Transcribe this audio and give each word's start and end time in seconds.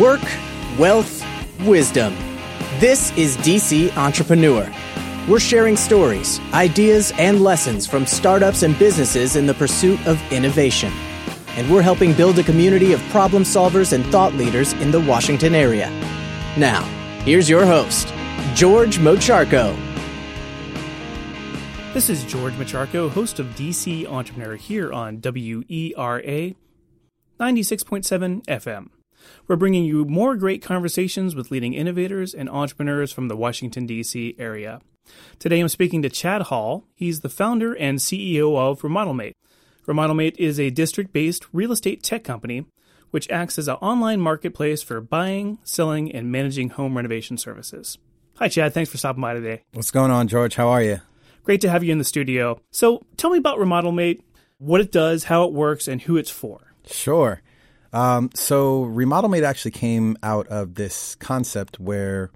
Work, 0.00 0.22
wealth, 0.78 1.22
wisdom. 1.66 2.14
This 2.80 3.14
is 3.14 3.36
DC 3.36 3.94
Entrepreneur. 3.94 4.72
We're 5.28 5.38
sharing 5.38 5.76
stories, 5.76 6.40
ideas, 6.54 7.12
and 7.18 7.42
lessons 7.42 7.86
from 7.86 8.06
startups 8.06 8.62
and 8.62 8.78
businesses 8.78 9.36
in 9.36 9.44
the 9.44 9.52
pursuit 9.52 10.00
of 10.06 10.18
innovation. 10.32 10.90
And 11.58 11.70
we're 11.70 11.82
helping 11.82 12.14
build 12.14 12.38
a 12.38 12.42
community 12.42 12.94
of 12.94 13.02
problem 13.10 13.42
solvers 13.42 13.92
and 13.92 14.02
thought 14.06 14.32
leaders 14.32 14.72
in 14.72 14.92
the 14.92 15.00
Washington 15.00 15.54
area. 15.54 15.90
Now, 16.56 16.84
here's 17.26 17.50
your 17.50 17.66
host, 17.66 18.14
George 18.54 18.96
Mocharko. 18.96 19.76
This 21.92 22.08
is 22.08 22.24
George 22.24 22.54
Mocharko, 22.54 23.10
host 23.10 23.38
of 23.38 23.48
DC 23.48 24.06
Entrepreneur 24.06 24.56
here 24.56 24.90
on 24.90 25.20
WERA 25.20 26.54
96.7 27.38 28.46
FM. 28.46 28.88
We're 29.46 29.56
bringing 29.56 29.84
you 29.84 30.04
more 30.04 30.36
great 30.36 30.62
conversations 30.62 31.34
with 31.34 31.50
leading 31.50 31.74
innovators 31.74 32.34
and 32.34 32.48
entrepreneurs 32.48 33.12
from 33.12 33.28
the 33.28 33.36
Washington, 33.36 33.86
D.C. 33.86 34.36
area. 34.38 34.80
Today 35.38 35.60
I'm 35.60 35.68
speaking 35.68 36.02
to 36.02 36.08
Chad 36.08 36.42
Hall. 36.42 36.84
He's 36.94 37.20
the 37.20 37.28
founder 37.28 37.74
and 37.74 37.98
CEO 37.98 38.56
of 38.56 38.82
RemodelMate. 38.82 39.34
RemodelMate 39.86 40.36
is 40.38 40.60
a 40.60 40.70
district 40.70 41.12
based 41.12 41.46
real 41.52 41.72
estate 41.72 42.02
tech 42.02 42.24
company 42.24 42.66
which 43.12 43.30
acts 43.30 43.58
as 43.58 43.68
an 43.68 43.76
online 43.76 44.20
marketplace 44.20 44.82
for 44.82 45.00
buying, 45.00 45.58
selling, 45.62 46.10
and 46.10 46.32
managing 46.32 46.70
home 46.70 46.96
renovation 46.96 47.36
services. 47.36 47.98
Hi, 48.36 48.48
Chad. 48.48 48.74
Thanks 48.74 48.90
for 48.90 48.96
stopping 48.96 49.20
by 49.20 49.34
today. 49.34 49.62
What's 49.74 49.90
going 49.90 50.10
on, 50.10 50.26
George? 50.28 50.56
How 50.56 50.68
are 50.70 50.82
you? 50.82 51.00
Great 51.44 51.60
to 51.60 51.68
have 51.68 51.84
you 51.84 51.92
in 51.92 51.98
the 51.98 52.04
studio. 52.04 52.58
So 52.72 53.02
tell 53.16 53.30
me 53.30 53.38
about 53.38 53.58
RemodelMate, 53.58 54.22
what 54.58 54.80
it 54.80 54.90
does, 54.90 55.24
how 55.24 55.44
it 55.44 55.52
works, 55.52 55.86
and 55.86 56.00
who 56.00 56.16
it's 56.16 56.30
for. 56.30 56.72
Sure. 56.86 57.42
Um, 57.92 58.30
so 58.34 58.84
RemodelMate 58.86 59.44
actually 59.44 59.72
came 59.72 60.16
out 60.22 60.48
of 60.48 60.74
this 60.74 61.14
concept 61.16 61.78
where 61.78 62.30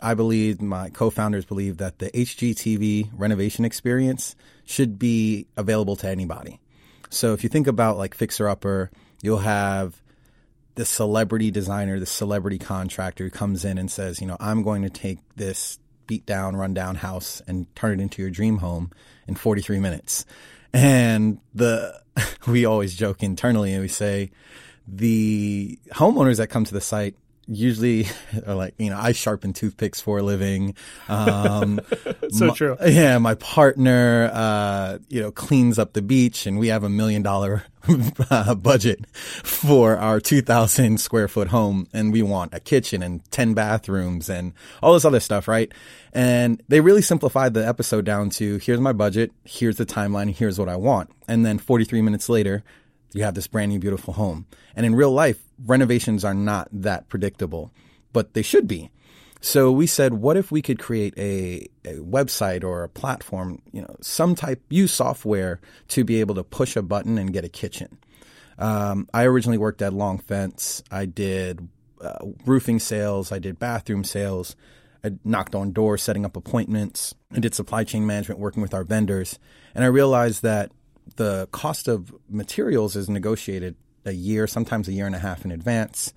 I 0.00 0.14
believe 0.14 0.60
my 0.60 0.90
co-founders 0.90 1.44
believe 1.44 1.78
that 1.78 1.98
the 1.98 2.10
HGTV 2.10 3.10
renovation 3.14 3.64
experience 3.64 4.36
should 4.64 4.98
be 4.98 5.46
available 5.56 5.96
to 5.96 6.08
anybody. 6.08 6.60
So 7.08 7.32
if 7.32 7.42
you 7.42 7.48
think 7.48 7.66
about 7.66 7.98
like 7.98 8.14
Fixer 8.14 8.48
Upper, 8.48 8.90
you'll 9.22 9.38
have 9.38 10.02
the 10.74 10.84
celebrity 10.84 11.50
designer, 11.50 12.00
the 12.00 12.06
celebrity 12.06 12.58
contractor 12.58 13.24
who 13.24 13.30
comes 13.30 13.64
in 13.64 13.78
and 13.78 13.90
says, 13.90 14.20
you 14.20 14.26
know, 14.26 14.36
I'm 14.40 14.62
going 14.62 14.82
to 14.82 14.90
take 14.90 15.18
this 15.36 15.78
beat 16.06 16.26
down, 16.26 16.56
run 16.56 16.74
down 16.74 16.96
house 16.96 17.42
and 17.46 17.72
turn 17.76 18.00
it 18.00 18.02
into 18.02 18.22
your 18.22 18.30
dream 18.30 18.58
home 18.58 18.90
in 19.28 19.34
43 19.34 19.78
minutes. 19.78 20.24
And 20.72 21.38
the, 21.54 22.00
we 22.46 22.64
always 22.64 22.94
joke 22.94 23.22
internally 23.22 23.72
and 23.72 23.82
we 23.82 23.88
say 23.88 24.30
the 24.86 25.78
homeowners 25.92 26.38
that 26.38 26.48
come 26.48 26.64
to 26.64 26.74
the 26.74 26.80
site 26.80 27.14
usually 27.48 28.06
are 28.46 28.54
like, 28.54 28.74
you 28.78 28.88
know, 28.90 28.98
I 28.98 29.12
sharpen 29.12 29.52
toothpicks 29.52 30.00
for 30.00 30.18
a 30.18 30.22
living. 30.22 30.74
Um, 31.08 31.80
So 32.30 32.46
my- 32.46 32.54
true. 32.54 32.76
Yeah. 32.86 33.18
My 33.18 33.34
partner, 33.34 34.30
uh, 34.32 34.98
you 35.08 35.20
know, 35.20 35.30
cleans 35.30 35.78
up 35.78 35.92
the 35.92 36.00
beach 36.00 36.46
and 36.46 36.58
we 36.58 36.68
have 36.68 36.82
a 36.82 36.88
million 36.88 37.20
dollar 37.22 37.64
uh, 38.30 38.54
budget 38.54 39.06
for 39.16 39.98
our 39.98 40.18
2000 40.18 40.98
square 40.98 41.28
foot 41.28 41.48
home. 41.48 41.88
And 41.92 42.10
we 42.12 42.22
want 42.22 42.54
a 42.54 42.60
kitchen 42.60 43.02
and 43.02 43.28
10 43.32 43.52
bathrooms 43.52 44.30
and 44.30 44.54
all 44.82 44.94
this 44.94 45.04
other 45.04 45.20
stuff. 45.20 45.46
Right. 45.46 45.70
And 46.14 46.62
they 46.68 46.80
really 46.80 47.02
simplified 47.02 47.52
the 47.52 47.66
episode 47.66 48.06
down 48.06 48.30
to 48.30 48.56
here's 48.58 48.80
my 48.80 48.92
budget. 48.94 49.30
Here's 49.44 49.76
the 49.76 49.84
timeline. 49.86 50.30
Here's 50.34 50.58
what 50.58 50.68
I 50.70 50.76
want. 50.76 51.10
And 51.28 51.44
then 51.44 51.58
43 51.58 52.00
minutes 52.00 52.28
later, 52.30 52.62
you 53.14 53.24
have 53.24 53.34
this 53.34 53.46
brand 53.46 53.70
new 53.70 53.78
beautiful 53.78 54.14
home. 54.14 54.46
And 54.74 54.86
in 54.86 54.94
real 54.94 55.12
life, 55.12 55.42
renovations 55.64 56.24
are 56.24 56.34
not 56.34 56.68
that 56.72 57.08
predictable, 57.08 57.70
but 58.12 58.34
they 58.34 58.42
should 58.42 58.66
be. 58.66 58.90
So 59.40 59.72
we 59.72 59.88
said, 59.88 60.14
what 60.14 60.36
if 60.36 60.52
we 60.52 60.62
could 60.62 60.78
create 60.78 61.14
a, 61.18 61.66
a 61.84 61.94
website 61.96 62.62
or 62.62 62.84
a 62.84 62.88
platform, 62.88 63.60
you 63.72 63.82
know, 63.82 63.96
some 64.00 64.36
type, 64.36 64.62
use 64.70 64.92
software 64.92 65.60
to 65.88 66.04
be 66.04 66.20
able 66.20 66.36
to 66.36 66.44
push 66.44 66.76
a 66.76 66.82
button 66.82 67.18
and 67.18 67.32
get 67.32 67.44
a 67.44 67.48
kitchen. 67.48 67.98
Um, 68.58 69.08
I 69.12 69.24
originally 69.24 69.58
worked 69.58 69.82
at 69.82 69.92
Long 69.92 70.18
Fence. 70.18 70.84
I 70.92 71.06
did 71.06 71.68
uh, 72.00 72.18
roofing 72.46 72.78
sales. 72.78 73.32
I 73.32 73.40
did 73.40 73.58
bathroom 73.58 74.04
sales. 74.04 74.54
I 75.04 75.10
knocked 75.24 75.56
on 75.56 75.72
doors, 75.72 76.02
setting 76.02 76.24
up 76.24 76.36
appointments. 76.36 77.12
I 77.32 77.40
did 77.40 77.54
supply 77.54 77.82
chain 77.82 78.06
management, 78.06 78.38
working 78.38 78.62
with 78.62 78.74
our 78.74 78.84
vendors. 78.84 79.40
And 79.74 79.82
I 79.82 79.88
realized 79.88 80.42
that 80.42 80.70
the 81.16 81.48
cost 81.52 81.88
of 81.88 82.14
materials 82.28 82.96
is 82.96 83.08
negotiated 83.08 83.76
a 84.04 84.12
year, 84.12 84.46
sometimes 84.46 84.88
a 84.88 84.92
year 84.92 85.06
and 85.06 85.14
a 85.14 85.18
half 85.18 85.44
in 85.44 85.50
advance. 85.50 86.12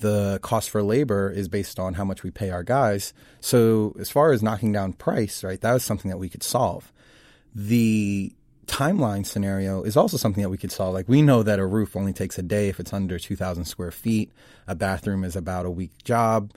The 0.00 0.40
cost 0.42 0.70
for 0.70 0.82
labor 0.82 1.30
is 1.30 1.48
based 1.48 1.78
on 1.78 1.94
how 1.94 2.04
much 2.04 2.22
we 2.22 2.30
pay 2.30 2.50
our 2.50 2.62
guys. 2.62 3.14
So 3.40 3.94
as 3.98 4.10
far 4.10 4.32
as 4.32 4.42
knocking 4.42 4.72
down 4.72 4.94
price, 4.94 5.44
right, 5.44 5.60
that 5.60 5.72
was 5.72 5.84
something 5.84 6.10
that 6.10 6.18
we 6.18 6.28
could 6.28 6.42
solve. 6.42 6.92
The 7.54 8.34
timeline 8.66 9.26
scenario 9.26 9.82
is 9.82 9.96
also 9.96 10.16
something 10.16 10.42
that 10.42 10.48
we 10.48 10.56
could 10.56 10.72
solve. 10.72 10.94
Like 10.94 11.08
we 11.08 11.22
know 11.22 11.42
that 11.42 11.58
a 11.58 11.66
roof 11.66 11.94
only 11.94 12.12
takes 12.12 12.38
a 12.38 12.42
day 12.42 12.68
if 12.68 12.80
it's 12.80 12.92
under 12.92 13.18
2,000 13.18 13.64
square 13.64 13.90
feet. 13.90 14.32
A 14.66 14.74
bathroom 14.74 15.24
is 15.24 15.36
about 15.36 15.66
a 15.66 15.70
week 15.70 15.92
job. 16.04 16.52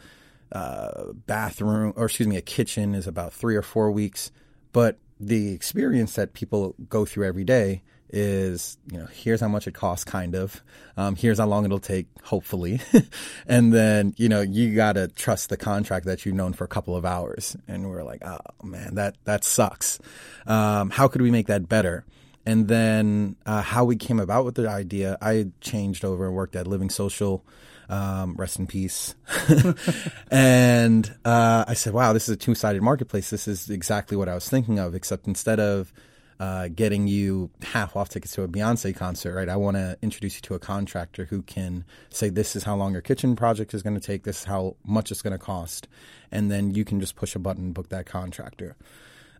Uh, 0.51 1.11
bathroom, 1.27 1.93
or 1.95 2.05
excuse 2.05 2.27
me, 2.27 2.37
a 2.37 2.41
kitchen 2.41 2.95
is 2.95 3.07
about 3.07 3.33
three 3.33 3.55
or 3.55 3.61
four 3.61 3.91
weeks. 3.91 4.31
But 4.71 4.97
the 5.19 5.53
experience 5.53 6.15
that 6.15 6.33
people 6.33 6.75
go 6.89 7.05
through 7.05 7.27
every 7.27 7.43
day 7.43 7.81
is, 8.09 8.77
you 8.91 8.97
know, 8.97 9.07
here's 9.07 9.41
how 9.41 9.47
much 9.47 9.67
it 9.67 9.73
costs, 9.73 10.05
kind 10.05 10.35
of. 10.35 10.61
Um, 10.95 11.15
here's 11.15 11.39
how 11.39 11.47
long 11.47 11.65
it'll 11.65 11.79
take, 11.79 12.07
hopefully. 12.23 12.79
and 13.47 13.73
then, 13.73 14.13
you 14.17 14.29
know, 14.29 14.41
you 14.41 14.75
got 14.75 14.93
to 14.93 15.07
trust 15.07 15.49
the 15.49 15.57
contract 15.57 16.05
that 16.05 16.25
you've 16.25 16.35
known 16.35 16.53
for 16.53 16.63
a 16.63 16.67
couple 16.67 16.95
of 16.95 17.05
hours. 17.05 17.57
And 17.67 17.89
we're 17.89 18.03
like, 18.03 18.23
oh 18.25 18.39
man, 18.63 18.95
that, 18.95 19.15
that 19.25 19.43
sucks. 19.43 19.99
Um, 20.45 20.91
how 20.91 21.07
could 21.07 21.21
we 21.21 21.31
make 21.31 21.47
that 21.47 21.67
better? 21.67 22.05
And 22.45 22.67
then 22.67 23.35
uh, 23.45 23.61
how 23.61 23.85
we 23.85 23.95
came 23.95 24.19
about 24.19 24.45
with 24.45 24.55
the 24.55 24.69
idea, 24.69 25.17
I 25.21 25.47
changed 25.61 26.05
over 26.05 26.27
and 26.27 26.35
worked 26.35 26.55
at 26.55 26.67
Living 26.67 26.89
Social. 26.89 27.43
Um, 27.87 28.35
rest 28.35 28.57
in 28.57 28.65
peace. 28.65 29.13
and 30.31 31.13
uh, 31.23 31.65
I 31.67 31.75
said, 31.75 31.93
wow, 31.93 32.13
this 32.13 32.27
is 32.27 32.33
a 32.33 32.37
two 32.37 32.55
sided 32.55 32.81
marketplace. 32.81 33.29
This 33.29 33.47
is 33.47 33.69
exactly 33.69 34.17
what 34.17 34.27
I 34.27 34.33
was 34.33 34.49
thinking 34.49 34.79
of, 34.79 34.95
except 34.95 35.27
instead 35.27 35.59
of 35.59 35.93
uh, 36.39 36.67
getting 36.67 37.07
you 37.07 37.49
half 37.61 37.95
off 37.95 38.09
tickets 38.09 38.33
to 38.33 38.43
a 38.43 38.47
Beyonce 38.47 38.95
concert, 38.95 39.33
right? 39.33 39.47
I 39.47 39.55
want 39.55 39.77
to 39.77 39.97
introduce 40.01 40.35
you 40.35 40.41
to 40.41 40.55
a 40.55 40.59
contractor 40.59 41.25
who 41.25 41.41
can 41.43 41.85
say, 42.09 42.29
this 42.29 42.55
is 42.55 42.63
how 42.63 42.75
long 42.75 42.93
your 42.93 43.01
kitchen 43.01 43.35
project 43.35 43.73
is 43.73 43.81
going 43.81 43.93
to 43.93 44.05
take, 44.05 44.23
this 44.23 44.39
is 44.39 44.43
how 44.45 44.75
much 44.83 45.11
it's 45.11 45.21
going 45.21 45.31
to 45.31 45.39
cost. 45.39 45.87
And 46.31 46.51
then 46.51 46.73
you 46.73 46.83
can 46.83 46.99
just 46.99 47.15
push 47.15 47.35
a 47.35 47.39
button 47.39 47.65
and 47.65 47.73
book 47.73 47.89
that 47.89 48.05
contractor. 48.05 48.75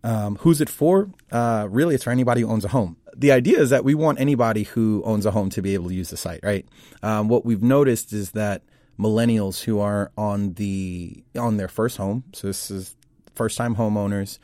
Um, 0.03 0.35
who's 0.37 0.61
it 0.61 0.69
for? 0.69 1.09
Uh, 1.31 1.67
really, 1.69 1.95
it's 1.95 2.03
for 2.03 2.11
anybody 2.11 2.41
who 2.41 2.49
owns 2.49 2.65
a 2.65 2.69
home. 2.69 2.97
The 3.15 3.31
idea 3.31 3.59
is 3.59 3.69
that 3.69 3.83
we 3.83 3.95
want 3.95 4.19
anybody 4.19 4.63
who 4.63 5.01
owns 5.05 5.25
a 5.25 5.31
home 5.31 5.49
to 5.51 5.61
be 5.61 5.73
able 5.73 5.89
to 5.89 5.95
use 5.95 6.09
the 6.09 6.17
site, 6.17 6.41
right? 6.43 6.65
Um, 7.01 7.27
what 7.27 7.45
we've 7.45 7.63
noticed 7.63 8.13
is 8.13 8.31
that 8.31 8.61
millennials 8.99 9.63
who 9.63 9.79
are 9.79 10.11
on 10.17 10.53
the 10.53 11.23
on 11.37 11.57
their 11.57 11.67
first 11.67 11.97
home, 11.97 12.23
so 12.33 12.47
this 12.47 12.69
is 12.69 12.95
first 13.33 13.57
time 13.57 13.75
homeowners, 13.75 14.39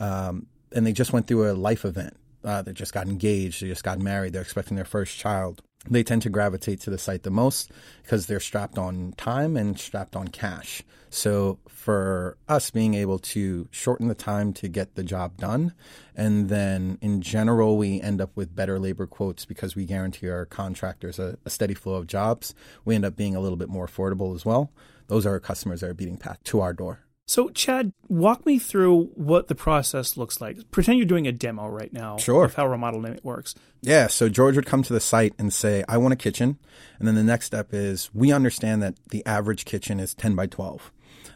um, 0.00 0.46
and 0.72 0.86
they 0.86 0.92
just 0.92 1.12
went 1.12 1.26
through 1.26 1.50
a 1.50 1.54
life 1.54 1.84
event. 1.84 2.16
Uh, 2.44 2.62
they 2.62 2.72
just 2.72 2.92
got 2.92 3.06
engaged, 3.06 3.62
they 3.62 3.68
just 3.68 3.84
got 3.84 3.98
married, 3.98 4.32
they're 4.32 4.42
expecting 4.42 4.76
their 4.76 4.84
first 4.84 5.16
child. 5.16 5.62
They 5.88 6.02
tend 6.02 6.22
to 6.22 6.30
gravitate 6.30 6.80
to 6.82 6.90
the 6.90 6.98
site 6.98 7.22
the 7.22 7.30
most 7.30 7.70
because 8.02 8.26
they're 8.26 8.40
strapped 8.40 8.78
on 8.78 9.14
time 9.16 9.56
and 9.56 9.78
strapped 9.78 10.16
on 10.16 10.28
cash. 10.28 10.82
So 11.10 11.58
for 11.68 12.36
us 12.48 12.70
being 12.70 12.94
able 12.94 13.18
to 13.20 13.68
shorten 13.70 14.08
the 14.08 14.14
time 14.14 14.52
to 14.54 14.68
get 14.68 14.96
the 14.96 15.04
job 15.04 15.36
done, 15.36 15.72
and 16.14 16.48
then 16.48 16.98
in 17.00 17.22
general 17.22 17.78
we 17.78 18.00
end 18.00 18.20
up 18.20 18.30
with 18.34 18.54
better 18.54 18.78
labor 18.78 19.06
quotes 19.06 19.44
because 19.44 19.76
we 19.76 19.86
guarantee 19.86 20.28
our 20.28 20.44
contractors 20.44 21.18
a, 21.18 21.38
a 21.44 21.50
steady 21.50 21.74
flow 21.74 21.94
of 21.94 22.06
jobs. 22.06 22.54
We 22.84 22.94
end 22.94 23.04
up 23.04 23.16
being 23.16 23.36
a 23.36 23.40
little 23.40 23.56
bit 23.56 23.68
more 23.68 23.86
affordable 23.86 24.34
as 24.34 24.44
well. 24.44 24.72
Those 25.06 25.24
are 25.24 25.30
our 25.30 25.40
customers 25.40 25.80
that 25.80 25.90
are 25.90 25.94
beating 25.94 26.16
path 26.16 26.42
to 26.44 26.60
our 26.60 26.72
door. 26.72 27.05
So, 27.28 27.48
Chad, 27.48 27.92
walk 28.08 28.46
me 28.46 28.58
through 28.60 29.06
what 29.14 29.48
the 29.48 29.56
process 29.56 30.16
looks 30.16 30.40
like. 30.40 30.70
Pretend 30.70 30.98
you're 30.98 31.06
doing 31.06 31.26
a 31.26 31.32
demo 31.32 31.66
right 31.66 31.92
now 31.92 32.18
Sure. 32.18 32.44
of 32.44 32.54
how 32.54 32.66
RemodelMate 32.66 33.24
works. 33.24 33.54
Yeah, 33.82 34.06
so 34.06 34.28
George 34.28 34.54
would 34.54 34.66
come 34.66 34.84
to 34.84 34.92
the 34.92 35.00
site 35.00 35.34
and 35.36 35.52
say, 35.52 35.82
I 35.88 35.96
want 35.96 36.12
a 36.14 36.16
kitchen. 36.16 36.58
And 37.00 37.08
then 37.08 37.16
the 37.16 37.24
next 37.24 37.46
step 37.46 37.74
is 37.74 38.10
we 38.14 38.30
understand 38.30 38.80
that 38.82 38.94
the 39.10 39.26
average 39.26 39.64
kitchen 39.64 39.98
is 39.98 40.14
10 40.14 40.36
by 40.36 40.46
12. 40.46 40.92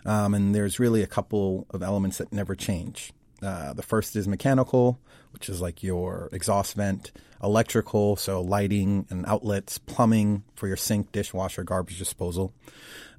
Um, 0.07 0.33
and 0.33 0.55
there's 0.55 0.79
really 0.79 1.03
a 1.03 1.07
couple 1.09 1.67
of 1.71 1.83
elements 1.83 2.19
that 2.19 2.33
never 2.33 2.55
change. 2.55 3.13
Uh, 3.43 3.73
the 3.73 3.83
first 3.83 4.17
is 4.17 4.29
mechanical, 4.29 4.99
which 5.33 5.49
is 5.49 5.61
like 5.61 5.83
your 5.83 6.29
exhaust 6.33 6.75
vent, 6.75 7.13
electrical, 7.43 8.17
so 8.17 8.41
lighting 8.43 9.07
and 9.11 9.25
outlets, 9.27 9.79
plumbing 9.79 10.43
for 10.55 10.67
your 10.69 10.77
sink, 10.77 11.11
dishwasher, 11.13 11.65
garbage 11.65 11.99
disposal. 11.99 12.53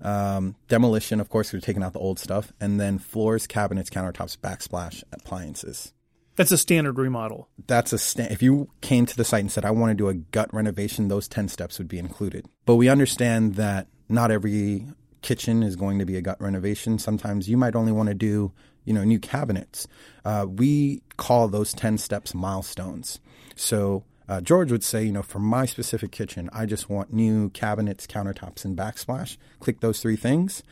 Um, 0.02 0.56
demolition, 0.68 1.20
of 1.20 1.30
course, 1.30 1.54
we're 1.54 1.60
taking 1.60 1.84
out 1.84 1.94
the 1.94 2.00
old 2.00 2.20
stuff. 2.20 2.52
And 2.60 2.80
then 2.80 3.00
floors, 3.00 3.48
cabinets, 3.48 3.90
countertops, 3.90 4.38
backsplash, 4.38 5.04
appliances 5.12 5.94
That's 6.36 6.52
a 6.52 6.58
standard 6.58 6.98
remodel. 6.98 7.50
that's 7.68 7.94
a 7.94 7.98
sta- 7.98 8.32
if 8.32 8.42
you 8.42 8.70
came 8.82 9.06
to 9.06 9.16
the 9.18 9.24
site 9.26 9.42
and 9.42 9.52
said 9.52 9.66
I 9.66 9.72
want 9.72 9.92
to 9.92 9.96
do 9.96 10.08
a 10.10 10.14
gut 10.14 10.54
renovation, 10.54 11.08
those 11.08 11.28
10 11.28 11.48
steps 11.50 11.78
would 11.78 11.88
be 11.88 12.00
included. 12.00 12.48
But 12.66 12.76
we 12.76 12.90
understand 12.90 13.56
that 13.56 13.88
not 14.10 14.32
every 14.32 14.86
kitchen 15.22 15.62
is 15.62 15.76
going 15.76 16.00
to 16.00 16.06
be 16.06 16.16
a 16.18 16.22
gut 16.22 16.42
renovation. 16.42 16.98
Sometimes 16.98 17.48
you 17.48 17.58
might 17.58 17.76
only 17.76 17.92
want 17.92 18.10
to 18.10 18.16
do, 18.16 18.52
you 18.86 18.94
know, 18.94 19.04
new 19.04 19.20
cabinets. 19.20 19.88
Uh, 20.26 20.46
we 20.48 21.02
call 21.18 21.48
those 21.48 21.74
10 21.74 21.98
steps 21.98 22.34
milestones. 22.34 23.20
So 23.56 24.04
uh, 24.28 24.40
George 24.40 24.72
would 24.72 24.84
say, 24.84 25.04
you 25.04 25.12
know, 25.12 25.24
for 25.24 25.40
my 25.40 25.66
specific 25.66 26.12
kitchen, 26.12 26.50
I 26.54 26.66
just 26.66 26.90
want 26.90 27.12
new 27.12 27.50
cabinets, 27.50 28.08
countertops, 28.08 28.64
and 28.64 28.78
backsplash. 28.78 29.38
Click 29.60 29.82
those 29.82 30.00
three 30.02 30.16
things. 30.16 30.64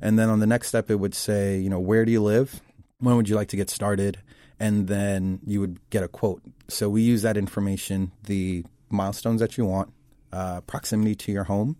And 0.00 0.18
then 0.18 0.28
on 0.28 0.40
the 0.40 0.46
next 0.46 0.68
step, 0.68 0.90
it 0.90 0.96
would 0.96 1.14
say, 1.14 1.58
you 1.58 1.68
know, 1.68 1.80
where 1.80 2.04
do 2.04 2.12
you 2.12 2.22
live? 2.22 2.60
When 3.00 3.16
would 3.16 3.28
you 3.28 3.34
like 3.34 3.48
to 3.48 3.56
get 3.56 3.70
started? 3.70 4.18
And 4.60 4.88
then 4.88 5.40
you 5.44 5.60
would 5.60 5.78
get 5.90 6.02
a 6.02 6.08
quote. 6.08 6.42
So 6.68 6.88
we 6.88 7.02
use 7.02 7.22
that 7.22 7.36
information, 7.36 8.12
the 8.24 8.64
milestones 8.88 9.40
that 9.40 9.58
you 9.58 9.64
want, 9.64 9.92
uh, 10.32 10.60
proximity 10.62 11.14
to 11.14 11.32
your 11.32 11.44
home, 11.44 11.76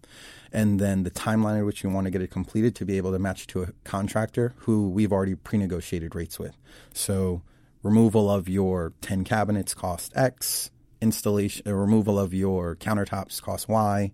and 0.52 0.80
then 0.80 1.02
the 1.02 1.10
timeline 1.10 1.58
at 1.58 1.64
which 1.64 1.82
you 1.82 1.90
want 1.90 2.06
to 2.06 2.10
get 2.10 2.22
it 2.22 2.30
completed 2.30 2.74
to 2.76 2.84
be 2.84 2.96
able 2.96 3.12
to 3.12 3.18
match 3.18 3.46
to 3.48 3.62
a 3.62 3.72
contractor 3.84 4.54
who 4.58 4.88
we've 4.88 5.12
already 5.12 5.34
pre 5.34 5.58
negotiated 5.58 6.14
rates 6.14 6.38
with. 6.38 6.56
So 6.92 7.42
removal 7.82 8.30
of 8.30 8.48
your 8.48 8.92
10 9.00 9.24
cabinets 9.24 9.74
cost 9.74 10.12
X 10.16 10.70
installation, 11.00 11.66
uh, 11.66 11.74
removal 11.74 12.18
of 12.18 12.34
your 12.34 12.76
countertops 12.76 13.40
costs 13.40 13.68
Y, 13.68 14.12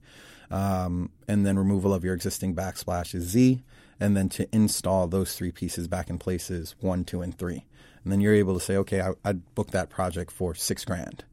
um, 0.51 1.11
and 1.27 1.47
then 1.47 1.59
removal 1.59 1.95
of 1.95 2.05
your 2.05 2.15
existing 2.15 2.55
backsplash 2.55 3.15
is 3.15 3.25
Z, 3.25 3.63
and 3.99 4.17
then 4.17 4.29
to 4.31 4.49
install 4.55 5.07
those 5.07 5.35
three 5.35 5.53
pieces 5.53 5.89
back 5.89 6.11
in 6.11 6.19
places 6.19 6.75
one, 6.81 7.05
two, 7.05 7.23
and 7.23 7.37
three. 7.37 7.65
And 8.03 8.13
then 8.13 8.21
you're 8.21 8.35
able 8.35 8.55
to 8.55 8.61
say, 8.61 8.77
okay, 8.77 9.01
I, 9.01 9.13
I'd 9.25 9.55
book 9.55 9.71
that 9.71 9.89
project 9.89 10.31
for 10.31 10.55
six 10.55 10.85
grand. 10.85 11.25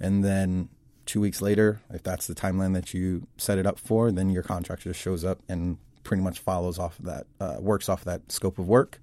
And 0.00 0.24
then 0.24 0.68
two 1.06 1.20
weeks 1.20 1.40
later, 1.40 1.80
if 1.90 2.02
that's 2.02 2.26
the 2.26 2.34
timeline 2.34 2.74
that 2.74 2.92
you 2.92 3.26
set 3.36 3.58
it 3.58 3.66
up 3.66 3.78
for, 3.78 4.12
then 4.12 4.28
your 4.28 4.42
contractor 4.42 4.92
shows 4.92 5.24
up 5.24 5.40
and 5.48 5.78
pretty 6.02 6.22
much 6.22 6.40
follows 6.40 6.78
off 6.78 6.98
of 6.98 7.06
that, 7.06 7.26
uh, 7.40 7.56
works 7.60 7.88
off 7.88 8.00
of 8.00 8.04
that 8.06 8.30
scope 8.30 8.58
of 8.58 8.68
work. 8.68 9.00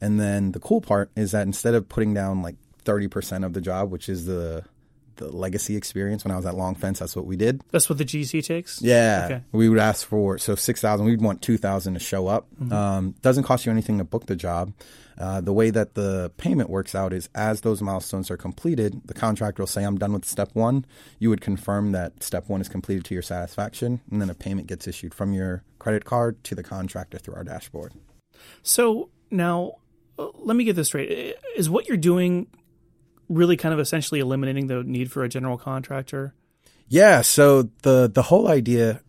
And 0.00 0.20
then 0.20 0.52
the 0.52 0.60
cool 0.60 0.80
part 0.80 1.10
is 1.16 1.32
that 1.32 1.42
instead 1.46 1.74
of 1.74 1.88
putting 1.88 2.14
down 2.14 2.42
like 2.42 2.56
30% 2.84 3.44
of 3.44 3.52
the 3.52 3.60
job, 3.60 3.90
which 3.90 4.08
is 4.08 4.26
the 4.26 4.64
the 5.16 5.28
legacy 5.28 5.76
experience 5.76 6.24
when 6.24 6.32
I 6.32 6.36
was 6.36 6.46
at 6.46 6.54
Long 6.54 6.74
Fence. 6.74 6.98
That's 6.98 7.16
what 7.16 7.26
we 7.26 7.36
did. 7.36 7.62
That's 7.70 7.88
what 7.88 7.98
the 7.98 8.04
GC 8.04 8.44
takes. 8.44 8.80
Yeah, 8.82 9.22
okay. 9.24 9.44
we 9.52 9.68
would 9.68 9.78
ask 9.78 10.06
for 10.06 10.38
so 10.38 10.54
six 10.54 10.80
thousand. 10.80 11.06
We'd 11.06 11.20
want 11.20 11.42
two 11.42 11.56
thousand 11.56 11.94
to 11.94 12.00
show 12.00 12.26
up. 12.26 12.48
Mm-hmm. 12.54 12.72
Um, 12.72 13.14
doesn't 13.22 13.44
cost 13.44 13.66
you 13.66 13.72
anything 13.72 13.98
to 13.98 14.04
book 14.04 14.26
the 14.26 14.36
job. 14.36 14.72
Uh, 15.18 15.40
the 15.40 15.52
way 15.52 15.70
that 15.70 15.94
the 15.94 16.32
payment 16.36 16.70
works 16.70 16.94
out 16.94 17.12
is 17.12 17.28
as 17.34 17.60
those 17.60 17.82
milestones 17.82 18.30
are 18.30 18.36
completed, 18.36 19.02
the 19.04 19.14
contractor 19.14 19.62
will 19.62 19.68
say, 19.68 19.84
"I'm 19.84 19.98
done 19.98 20.12
with 20.12 20.24
step 20.24 20.50
one." 20.54 20.84
You 21.18 21.30
would 21.30 21.40
confirm 21.40 21.92
that 21.92 22.22
step 22.22 22.48
one 22.48 22.60
is 22.60 22.68
completed 22.68 23.04
to 23.06 23.14
your 23.14 23.22
satisfaction, 23.22 24.00
and 24.10 24.20
then 24.20 24.30
a 24.30 24.34
payment 24.34 24.66
gets 24.66 24.86
issued 24.86 25.14
from 25.14 25.32
your 25.32 25.62
credit 25.78 26.04
card 26.04 26.42
to 26.44 26.54
the 26.54 26.62
contractor 26.62 27.18
through 27.18 27.34
our 27.34 27.44
dashboard. 27.44 27.92
So 28.62 29.10
now, 29.30 29.74
uh, 30.18 30.28
let 30.34 30.56
me 30.56 30.64
get 30.64 30.76
this 30.76 30.88
straight: 30.88 31.36
is 31.56 31.68
what 31.68 31.88
you're 31.88 31.96
doing 31.96 32.46
really 33.32 33.56
kind 33.56 33.72
of 33.72 33.80
essentially 33.80 34.20
eliminating 34.20 34.66
the 34.66 34.82
need 34.82 35.10
for 35.10 35.24
a 35.24 35.28
general 35.28 35.58
contractor? 35.58 36.34
Yeah. 36.88 37.22
So 37.22 37.70
the 37.82 38.10
the 38.12 38.22
whole 38.22 38.48
idea 38.48 39.00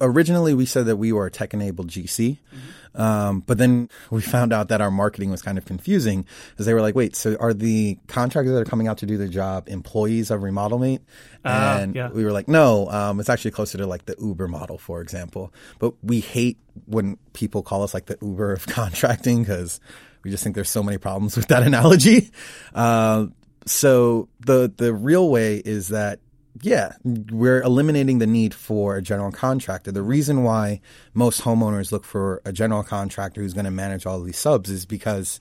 originally 0.00 0.54
we 0.54 0.66
said 0.66 0.86
that 0.86 0.96
we 0.96 1.12
were 1.12 1.26
a 1.26 1.30
tech 1.30 1.54
enabled 1.54 1.88
GC, 1.88 2.38
mm-hmm. 2.38 3.00
um, 3.00 3.40
but 3.40 3.58
then 3.58 3.88
we 4.10 4.20
found 4.22 4.52
out 4.52 4.68
that 4.68 4.80
our 4.80 4.90
marketing 4.90 5.30
was 5.30 5.42
kind 5.42 5.58
of 5.58 5.64
confusing 5.64 6.26
because 6.50 6.66
they 6.66 6.74
were 6.74 6.80
like, 6.80 6.94
"Wait, 6.94 7.16
so 7.16 7.36
are 7.40 7.52
the 7.52 7.98
contractors 8.06 8.52
that 8.52 8.60
are 8.60 8.64
coming 8.64 8.88
out 8.88 8.98
to 8.98 9.06
do 9.06 9.16
the 9.16 9.28
job 9.28 9.68
employees 9.68 10.30
of 10.30 10.40
RemodelMate?" 10.40 11.00
Uh, 11.44 11.78
and 11.80 11.94
yeah. 11.94 12.10
we 12.10 12.24
were 12.24 12.32
like, 12.32 12.48
"No, 12.48 12.88
um, 12.90 13.20
it's 13.20 13.28
actually 13.28 13.50
closer 13.50 13.78
to 13.78 13.86
like 13.86 14.06
the 14.06 14.16
Uber 14.20 14.48
model, 14.48 14.78
for 14.78 15.00
example." 15.00 15.52
But 15.78 15.94
we 16.02 16.20
hate 16.20 16.58
when 16.86 17.18
people 17.32 17.62
call 17.62 17.82
us 17.82 17.94
like 17.94 18.06
the 18.06 18.18
Uber 18.20 18.52
of 18.52 18.66
contracting 18.68 19.42
because 19.42 19.80
we 20.22 20.30
just 20.30 20.42
think 20.42 20.54
there's 20.54 20.70
so 20.70 20.82
many 20.82 20.98
problems 20.98 21.36
with 21.36 21.48
that 21.48 21.62
analogy. 21.62 22.30
Uh, 22.74 23.26
so 23.66 24.28
the 24.40 24.72
the 24.76 24.92
real 24.92 25.28
way 25.28 25.56
is 25.58 25.88
that 25.88 26.20
yeah, 26.60 26.92
we're 27.02 27.62
eliminating 27.62 28.18
the 28.18 28.26
need 28.26 28.52
for 28.52 28.96
a 28.96 29.02
general 29.02 29.32
contractor. 29.32 29.90
The 29.90 30.02
reason 30.02 30.44
why 30.44 30.80
most 31.14 31.42
homeowners 31.42 31.92
look 31.92 32.04
for 32.04 32.42
a 32.44 32.52
general 32.52 32.82
contractor 32.82 33.40
who's 33.40 33.54
going 33.54 33.64
to 33.64 33.70
manage 33.70 34.04
all 34.04 34.20
these 34.20 34.38
subs 34.38 34.68
is 34.68 34.84
because 34.84 35.40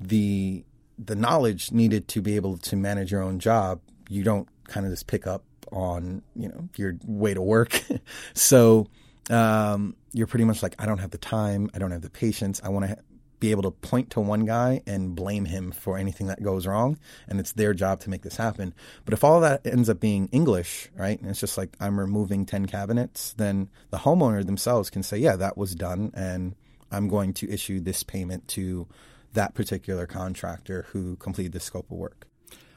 the 0.00 0.64
the 0.98 1.14
knowledge 1.14 1.72
needed 1.72 2.08
to 2.08 2.22
be 2.22 2.36
able 2.36 2.56
to 2.56 2.76
manage 2.76 3.12
your 3.12 3.22
own 3.22 3.38
job, 3.38 3.80
you 4.08 4.22
don't 4.22 4.48
kind 4.64 4.86
of 4.86 4.92
just 4.92 5.06
pick 5.06 5.26
up 5.26 5.44
on, 5.72 6.22
you 6.34 6.48
know, 6.48 6.68
your 6.76 6.96
way 7.04 7.34
to 7.34 7.42
work. 7.42 7.82
so 8.34 8.86
um, 9.30 9.94
you're 10.12 10.26
pretty 10.26 10.44
much 10.44 10.62
like, 10.62 10.74
I 10.78 10.86
don't 10.86 10.98
have 10.98 11.10
the 11.10 11.18
time, 11.18 11.70
I 11.74 11.78
don't 11.78 11.90
have 11.90 12.02
the 12.02 12.10
patience, 12.10 12.60
I 12.64 12.70
want 12.70 12.86
to 12.86 12.96
be 13.38 13.50
able 13.50 13.62
to 13.62 13.70
point 13.70 14.10
to 14.10 14.20
one 14.20 14.44
guy 14.44 14.82
and 14.86 15.14
blame 15.14 15.44
him 15.44 15.70
for 15.70 15.98
anything 15.98 16.26
that 16.28 16.42
goes 16.42 16.66
wrong. 16.66 16.98
And 17.28 17.38
it's 17.38 17.52
their 17.52 17.74
job 17.74 18.00
to 18.00 18.10
make 18.10 18.22
this 18.22 18.36
happen. 18.36 18.74
But 19.04 19.14
if 19.14 19.24
all 19.24 19.40
that 19.40 19.66
ends 19.66 19.88
up 19.88 20.00
being 20.00 20.28
English, 20.28 20.90
right, 20.96 21.20
and 21.20 21.30
it's 21.30 21.40
just 21.40 21.58
like 21.58 21.76
I'm 21.80 21.98
removing 22.00 22.46
10 22.46 22.66
cabinets, 22.66 23.34
then 23.34 23.68
the 23.90 23.98
homeowner 23.98 24.44
themselves 24.44 24.90
can 24.90 25.02
say, 25.02 25.18
yeah, 25.18 25.36
that 25.36 25.58
was 25.58 25.74
done. 25.74 26.12
And 26.14 26.54
I'm 26.90 27.08
going 27.08 27.34
to 27.34 27.50
issue 27.50 27.80
this 27.80 28.02
payment 28.02 28.48
to 28.48 28.86
that 29.32 29.54
particular 29.54 30.06
contractor 30.06 30.86
who 30.90 31.16
completed 31.16 31.52
the 31.52 31.60
scope 31.60 31.90
of 31.90 31.96
work. 31.96 32.26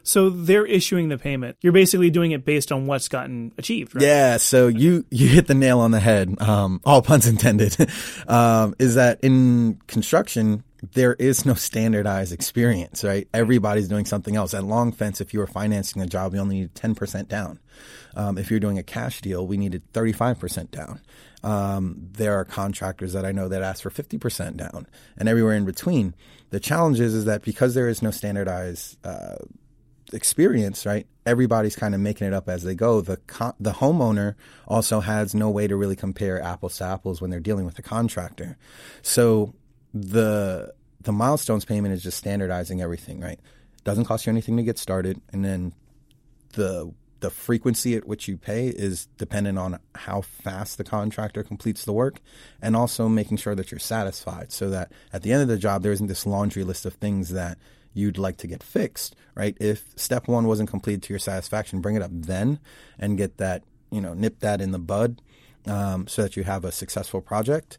So 0.09 0.31
they're 0.31 0.65
issuing 0.65 1.09
the 1.09 1.19
payment. 1.19 1.57
You're 1.61 1.71
basically 1.71 2.09
doing 2.09 2.31
it 2.31 2.43
based 2.43 2.71
on 2.71 2.87
what's 2.87 3.07
gotten 3.07 3.51
achieved, 3.59 3.93
right? 3.93 4.03
Yeah. 4.03 4.37
So 4.37 4.67
you 4.67 5.05
you 5.11 5.27
hit 5.27 5.45
the 5.45 5.53
nail 5.53 5.79
on 5.81 5.91
the 5.91 5.99
head. 5.99 6.35
Um, 6.41 6.81
all 6.83 7.03
puns 7.03 7.27
intended. 7.27 7.77
um, 8.27 8.73
is 8.79 8.95
that 8.95 9.19
in 9.21 9.79
construction 9.85 10.63
there 10.93 11.13
is 11.13 11.45
no 11.45 11.53
standardized 11.53 12.33
experience, 12.33 13.03
right? 13.03 13.27
Everybody's 13.35 13.87
doing 13.87 14.05
something 14.05 14.35
else. 14.35 14.55
At 14.55 14.63
Long 14.63 14.91
Fence, 14.91 15.21
if 15.21 15.31
you 15.31 15.41
were 15.41 15.47
financing 15.47 16.01
a 16.01 16.07
job, 16.07 16.33
we 16.33 16.39
only 16.39 16.69
ten 16.69 16.95
percent 16.95 17.29
down. 17.29 17.59
Um, 18.15 18.39
if 18.39 18.49
you're 18.49 18.59
doing 18.59 18.79
a 18.79 18.83
cash 18.83 19.21
deal, 19.21 19.45
we 19.45 19.57
needed 19.57 19.83
thirty 19.93 20.13
five 20.13 20.39
percent 20.39 20.71
down. 20.71 21.01
Um, 21.43 22.09
there 22.13 22.33
are 22.33 22.45
contractors 22.45 23.13
that 23.13 23.25
I 23.25 23.31
know 23.31 23.47
that 23.47 23.61
ask 23.61 23.81
for 23.81 23.89
50% 23.89 24.57
down 24.57 24.87
and 25.17 25.29
everywhere 25.29 25.53
in 25.53 25.63
between. 25.63 26.13
The 26.49 26.59
challenge 26.59 26.99
is, 26.99 27.13
is 27.13 27.23
that 27.25 27.43
because 27.43 27.75
there 27.75 27.87
is 27.87 28.01
no 28.01 28.11
standardized 28.11 28.97
uh, 29.05 29.37
experience, 30.13 30.85
right? 30.85 31.07
Everybody's 31.25 31.75
kind 31.75 31.93
of 31.93 32.01
making 32.01 32.27
it 32.27 32.33
up 32.33 32.49
as 32.49 32.63
they 32.63 32.75
go. 32.75 33.01
The 33.01 33.17
co- 33.17 33.55
the 33.59 33.73
homeowner 33.73 34.35
also 34.67 34.99
has 34.99 35.35
no 35.35 35.49
way 35.49 35.67
to 35.67 35.75
really 35.75 35.95
compare 35.95 36.41
apples 36.41 36.77
to 36.77 36.85
apples 36.85 37.21
when 37.21 37.29
they're 37.29 37.39
dealing 37.39 37.65
with 37.65 37.75
the 37.75 37.81
contractor. 37.81 38.57
So 39.01 39.53
the 39.93 40.73
the 41.01 41.11
milestones 41.11 41.65
payment 41.65 41.93
is 41.93 42.03
just 42.03 42.17
standardizing 42.17 42.81
everything, 42.81 43.19
right? 43.19 43.39
Doesn't 43.83 44.05
cost 44.05 44.25
you 44.25 44.31
anything 44.31 44.57
to 44.57 44.63
get 44.63 44.77
started, 44.77 45.21
and 45.31 45.43
then 45.45 45.73
the 46.53 46.93
the 47.19 47.29
frequency 47.29 47.95
at 47.95 48.07
which 48.07 48.27
you 48.27 48.37
pay 48.37 48.67
is 48.67 49.07
dependent 49.17 49.57
on 49.57 49.77
how 49.95 50.21
fast 50.21 50.77
the 50.77 50.83
contractor 50.83 51.43
completes 51.43 51.83
the 51.83 51.91
work 51.91 52.19
and 52.61 52.75
also 52.75 53.09
making 53.09 53.37
sure 53.37 53.55
that 53.55 53.71
you're 53.71 53.79
satisfied 53.79 54.51
so 54.51 54.69
that 54.69 54.91
at 55.11 55.21
the 55.21 55.33
end 55.33 55.41
of 55.41 55.47
the 55.47 55.57
job 55.57 55.83
there 55.83 55.91
isn't 55.91 56.07
this 56.07 56.25
laundry 56.25 56.63
list 56.63 56.85
of 56.85 56.93
things 56.93 57.29
that 57.29 57.57
you'd 57.93 58.17
like 58.17 58.37
to 58.37 58.47
get 58.47 58.63
fixed, 58.63 59.15
right? 59.35 59.57
If 59.59 59.93
step 59.95 60.27
one 60.27 60.47
wasn't 60.47 60.69
completed 60.69 61.03
to 61.03 61.13
your 61.13 61.19
satisfaction, 61.19 61.81
bring 61.81 61.95
it 61.95 62.01
up 62.01 62.11
then 62.13 62.59
and 62.97 63.17
get 63.17 63.37
that, 63.37 63.63
you 63.91 64.01
know, 64.01 64.13
nip 64.13 64.39
that 64.39 64.61
in 64.61 64.71
the 64.71 64.79
bud 64.79 65.21
um, 65.65 66.07
so 66.07 66.23
that 66.23 66.35
you 66.37 66.43
have 66.43 66.65
a 66.65 66.71
successful 66.71 67.21
project. 67.21 67.77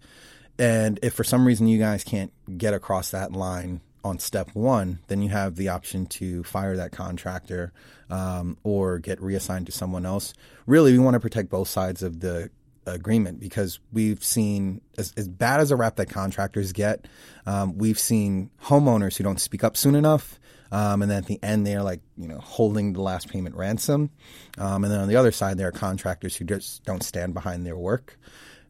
And 0.59 0.99
if 1.03 1.15
for 1.15 1.25
some 1.25 1.47
reason 1.47 1.67
you 1.67 1.79
guys 1.79 2.05
can't 2.05 2.33
get 2.59 2.75
across 2.75 3.11
that 3.11 3.33
line 3.33 3.81
on 4.05 4.19
step 4.19 4.51
one, 4.55 4.99
then 5.09 5.23
you 5.23 5.29
have 5.31 5.57
the 5.57 5.69
option 5.69 6.07
to 6.07 6.43
fire 6.45 6.77
that 6.77 6.93
contractor 6.93 7.73
um, 8.09 8.57
or 8.63 8.99
get 8.99 9.21
reassigned 9.23 9.67
to 9.67 9.73
someone 9.73 10.05
else. 10.05 10.35
Really, 10.67 10.93
we 10.93 10.99
want 10.99 11.15
to 11.15 11.21
protect 11.21 11.51
both 11.51 11.69
sides 11.69 12.03
of 12.03 12.21
the 12.21 12.51
agreement 12.93 13.41
because 13.41 13.81
we've 13.93 14.23
seen 14.23 14.81
as, 14.99 15.13
as 15.17 15.29
bad 15.29 15.61
as 15.61 15.71
a 15.71 15.77
rap 15.77 15.97
that 15.97 16.11
contractors 16.11 16.73
get, 16.73 17.07
um, 17.47 17.79
we've 17.79 17.99
seen 17.99 18.51
homeowners 18.65 19.17
who 19.17 19.25
don't 19.25 19.41
speak 19.41 19.65
up 19.65 19.77
soon 19.77 19.95
enough. 19.95 20.39
Um, 20.73 21.03
and 21.03 21.11
then 21.11 21.19
at 21.19 21.27
the 21.27 21.43
end, 21.43 21.67
they're 21.67 21.83
like, 21.83 22.01
you 22.17 22.29
know, 22.29 22.39
holding 22.39 22.93
the 22.93 23.03
last 23.03 23.29
payment 23.29 23.57
ransom. 23.57 24.11
Um, 24.57 24.85
and 24.85 24.93
then 24.93 25.01
on 25.01 25.09
the 25.09 25.17
other 25.17 25.33
side, 25.33 25.59
there 25.59 25.67
are 25.67 25.73
contractors 25.73 26.37
who 26.37 26.45
just 26.45 26.85
don't 26.85 27.03
stand 27.03 27.35
behind 27.35 27.67
their 27.67 27.77
work. 27.77 28.19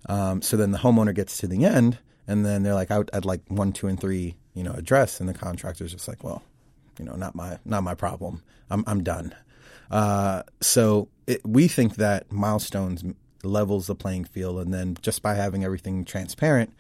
Um, 0.06 0.40
so 0.40 0.56
then 0.56 0.70
the 0.70 0.78
homeowner 0.78 1.14
gets 1.14 1.36
to 1.38 1.46
the 1.46 1.64
end, 1.66 1.98
and 2.26 2.46
then 2.46 2.62
they're 2.62 2.74
like, 2.74 2.90
I'd, 2.90 3.10
I'd 3.12 3.26
like 3.26 3.42
one, 3.48 3.72
two, 3.72 3.86
and 3.86 4.00
three, 4.00 4.36
you 4.54 4.62
know, 4.62 4.72
address. 4.72 5.20
And 5.20 5.28
the 5.28 5.34
contractor's 5.34 5.92
just 5.92 6.08
like, 6.08 6.24
well, 6.24 6.42
you 6.98 7.04
know, 7.04 7.16
not 7.16 7.34
my, 7.34 7.58
not 7.66 7.82
my 7.82 7.94
problem. 7.94 8.42
I'm, 8.70 8.82
I'm 8.86 9.02
done. 9.02 9.34
Uh, 9.90 10.42
so 10.62 11.08
it, 11.26 11.42
we 11.44 11.68
think 11.68 11.96
that 11.96 12.32
milestones 12.32 13.04
levels 13.42 13.87
the 13.87 13.94
playing 13.94 14.25
field. 14.25 14.59
And 14.59 14.73
then 14.73 14.97
just 15.02 15.23
by 15.23 15.35
having 15.35 15.64
everything 15.64 16.04
transparent, 16.04 16.73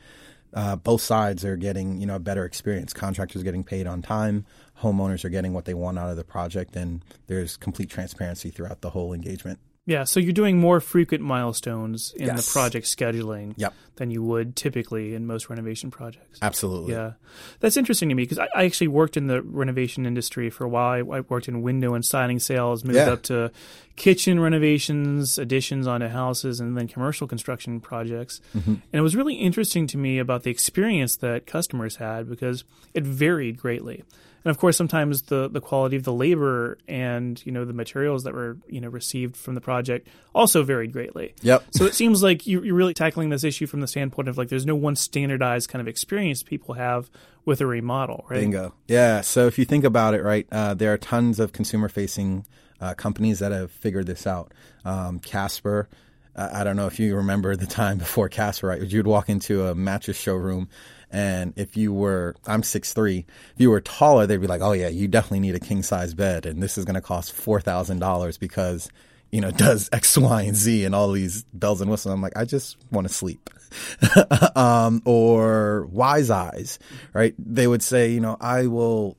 uh, 0.52 0.76
both 0.76 1.00
sides 1.00 1.44
are 1.44 1.56
getting 1.56 2.00
you 2.00 2.06
know 2.06 2.16
a 2.16 2.20
better 2.20 2.44
experience. 2.44 2.92
Contractors 2.92 3.42
getting 3.42 3.64
paid 3.64 3.86
on 3.86 4.02
time, 4.02 4.44
homeowners 4.80 5.24
are 5.24 5.28
getting 5.28 5.52
what 5.52 5.64
they 5.64 5.74
want 5.74 5.98
out 5.98 6.10
of 6.10 6.16
the 6.16 6.24
project, 6.24 6.76
and 6.76 7.04
there's 7.28 7.56
complete 7.56 7.88
transparency 7.88 8.50
throughout 8.50 8.80
the 8.80 8.90
whole 8.90 9.12
engagement. 9.12 9.58
Yeah, 9.90 10.04
so 10.04 10.20
you're 10.20 10.32
doing 10.32 10.58
more 10.58 10.78
frequent 10.80 11.24
milestones 11.24 12.12
in 12.16 12.26
Yes. 12.26 12.46
the 12.46 12.52
project 12.52 12.86
scheduling 12.86 13.54
Yep. 13.56 13.74
than 13.96 14.10
you 14.12 14.22
would 14.22 14.54
typically 14.54 15.14
in 15.16 15.26
most 15.26 15.50
renovation 15.50 15.90
projects. 15.90 16.38
Absolutely. 16.40 16.92
Yeah, 16.94 17.14
that's 17.58 17.76
interesting 17.76 18.08
to 18.08 18.14
me 18.14 18.22
because 18.22 18.38
I, 18.38 18.48
I 18.54 18.64
actually 18.66 18.86
worked 18.86 19.16
in 19.16 19.26
the 19.26 19.42
renovation 19.42 20.06
industry 20.06 20.48
for 20.48 20.62
a 20.64 20.68
while. 20.68 21.12
I, 21.12 21.16
I 21.16 21.20
worked 21.20 21.48
in 21.48 21.60
window 21.62 21.94
and 21.94 22.04
siding 22.04 22.38
sales, 22.38 22.84
moved 22.84 22.96
Yeah. 22.98 23.10
up 23.10 23.22
to 23.24 23.50
kitchen 23.96 24.38
renovations, 24.38 25.38
additions 25.38 25.88
onto 25.88 26.06
houses, 26.06 26.60
and 26.60 26.76
then 26.76 26.86
commercial 26.86 27.26
construction 27.26 27.80
projects. 27.80 28.40
Mm-hmm. 28.56 28.70
And 28.70 28.80
it 28.92 29.00
was 29.02 29.16
really 29.16 29.34
interesting 29.34 29.88
to 29.88 29.98
me 29.98 30.18
about 30.18 30.44
the 30.44 30.50
experience 30.50 31.16
that 31.16 31.46
customers 31.46 31.96
had 31.96 32.30
because 32.30 32.62
it 32.94 33.02
varied 33.04 33.58
greatly. 33.58 34.04
And 34.44 34.50
of 34.50 34.58
course, 34.58 34.76
sometimes 34.76 35.22
the, 35.22 35.48
the 35.48 35.60
quality 35.60 35.96
of 35.96 36.04
the 36.04 36.12
labor 36.12 36.78
and 36.88 37.40
you 37.44 37.52
know 37.52 37.64
the 37.64 37.72
materials 37.74 38.24
that 38.24 38.32
were 38.34 38.56
you 38.68 38.80
know 38.80 38.88
received 38.88 39.36
from 39.36 39.54
the 39.54 39.60
project 39.60 40.08
also 40.34 40.62
varied 40.62 40.92
greatly. 40.92 41.34
Yep. 41.42 41.64
So 41.72 41.84
it 41.84 41.94
seems 41.94 42.22
like 42.22 42.46
you- 42.46 42.62
you're 42.62 42.74
really 42.74 42.94
tackling 42.94 43.28
this 43.28 43.44
issue 43.44 43.66
from 43.66 43.80
the 43.80 43.86
standpoint 43.86 44.28
of 44.28 44.38
like 44.38 44.48
there's 44.48 44.64
no 44.66 44.74
one 44.76 44.96
standardized 44.96 45.68
kind 45.68 45.80
of 45.80 45.88
experience 45.88 46.42
people 46.42 46.74
have 46.74 47.10
with 47.44 47.60
a 47.60 47.66
remodel, 47.66 48.24
right? 48.30 48.40
Bingo. 48.40 48.74
Yeah. 48.88 49.20
So 49.20 49.46
if 49.46 49.58
you 49.58 49.64
think 49.64 49.84
about 49.84 50.14
it, 50.14 50.22
right, 50.22 50.46
uh, 50.52 50.74
there 50.74 50.92
are 50.92 50.98
tons 50.98 51.38
of 51.40 51.52
consumer 51.52 51.88
facing 51.88 52.46
uh, 52.80 52.94
companies 52.94 53.40
that 53.40 53.52
have 53.52 53.70
figured 53.70 54.06
this 54.06 54.26
out. 54.26 54.52
Um, 54.84 55.18
Casper. 55.18 55.88
Uh, 56.36 56.48
I 56.52 56.64
don't 56.64 56.76
know 56.76 56.86
if 56.86 56.98
you 57.00 57.16
remember 57.16 57.56
the 57.56 57.66
time 57.66 57.98
before 57.98 58.28
Casper, 58.28 58.68
right? 58.68 58.80
You'd 58.80 59.06
walk 59.06 59.28
into 59.28 59.66
a 59.66 59.74
mattress 59.74 60.16
showroom, 60.18 60.68
and 61.10 61.52
if 61.56 61.76
you 61.76 61.92
were, 61.92 62.36
I'm 62.46 62.62
six 62.62 62.92
three, 62.92 63.26
if 63.54 63.60
you 63.60 63.70
were 63.70 63.80
taller, 63.80 64.26
they'd 64.26 64.40
be 64.40 64.46
like, 64.46 64.62
"Oh 64.62 64.72
yeah, 64.72 64.88
you 64.88 65.08
definitely 65.08 65.40
need 65.40 65.54
a 65.54 65.60
king 65.60 65.82
size 65.82 66.14
bed, 66.14 66.46
and 66.46 66.62
this 66.62 66.78
is 66.78 66.84
going 66.84 66.94
to 66.94 67.00
cost 67.00 67.32
four 67.32 67.60
thousand 67.60 67.98
dollars 67.98 68.38
because." 68.38 68.88
You 69.32 69.40
know, 69.40 69.50
does 69.56 69.88
X, 69.92 70.18
Y, 70.18 70.42
and 70.42 70.56
Z 70.56 70.84
and 70.84 70.92
all 70.92 71.12
these 71.12 71.44
bells 71.54 71.80
and 71.80 71.88
whistles. 71.88 72.12
I'm 72.12 72.20
like, 72.20 72.36
I 72.36 72.44
just 72.44 72.76
want 72.90 73.06
to 73.06 73.14
sleep. 73.14 73.48
um, 74.56 75.02
or 75.04 75.86
Wise 75.86 76.30
Eyes, 76.30 76.80
right? 77.12 77.32
They 77.38 77.68
would 77.68 77.80
say, 77.80 78.10
you 78.10 78.18
know, 78.18 78.36
I 78.40 78.66
will 78.66 79.16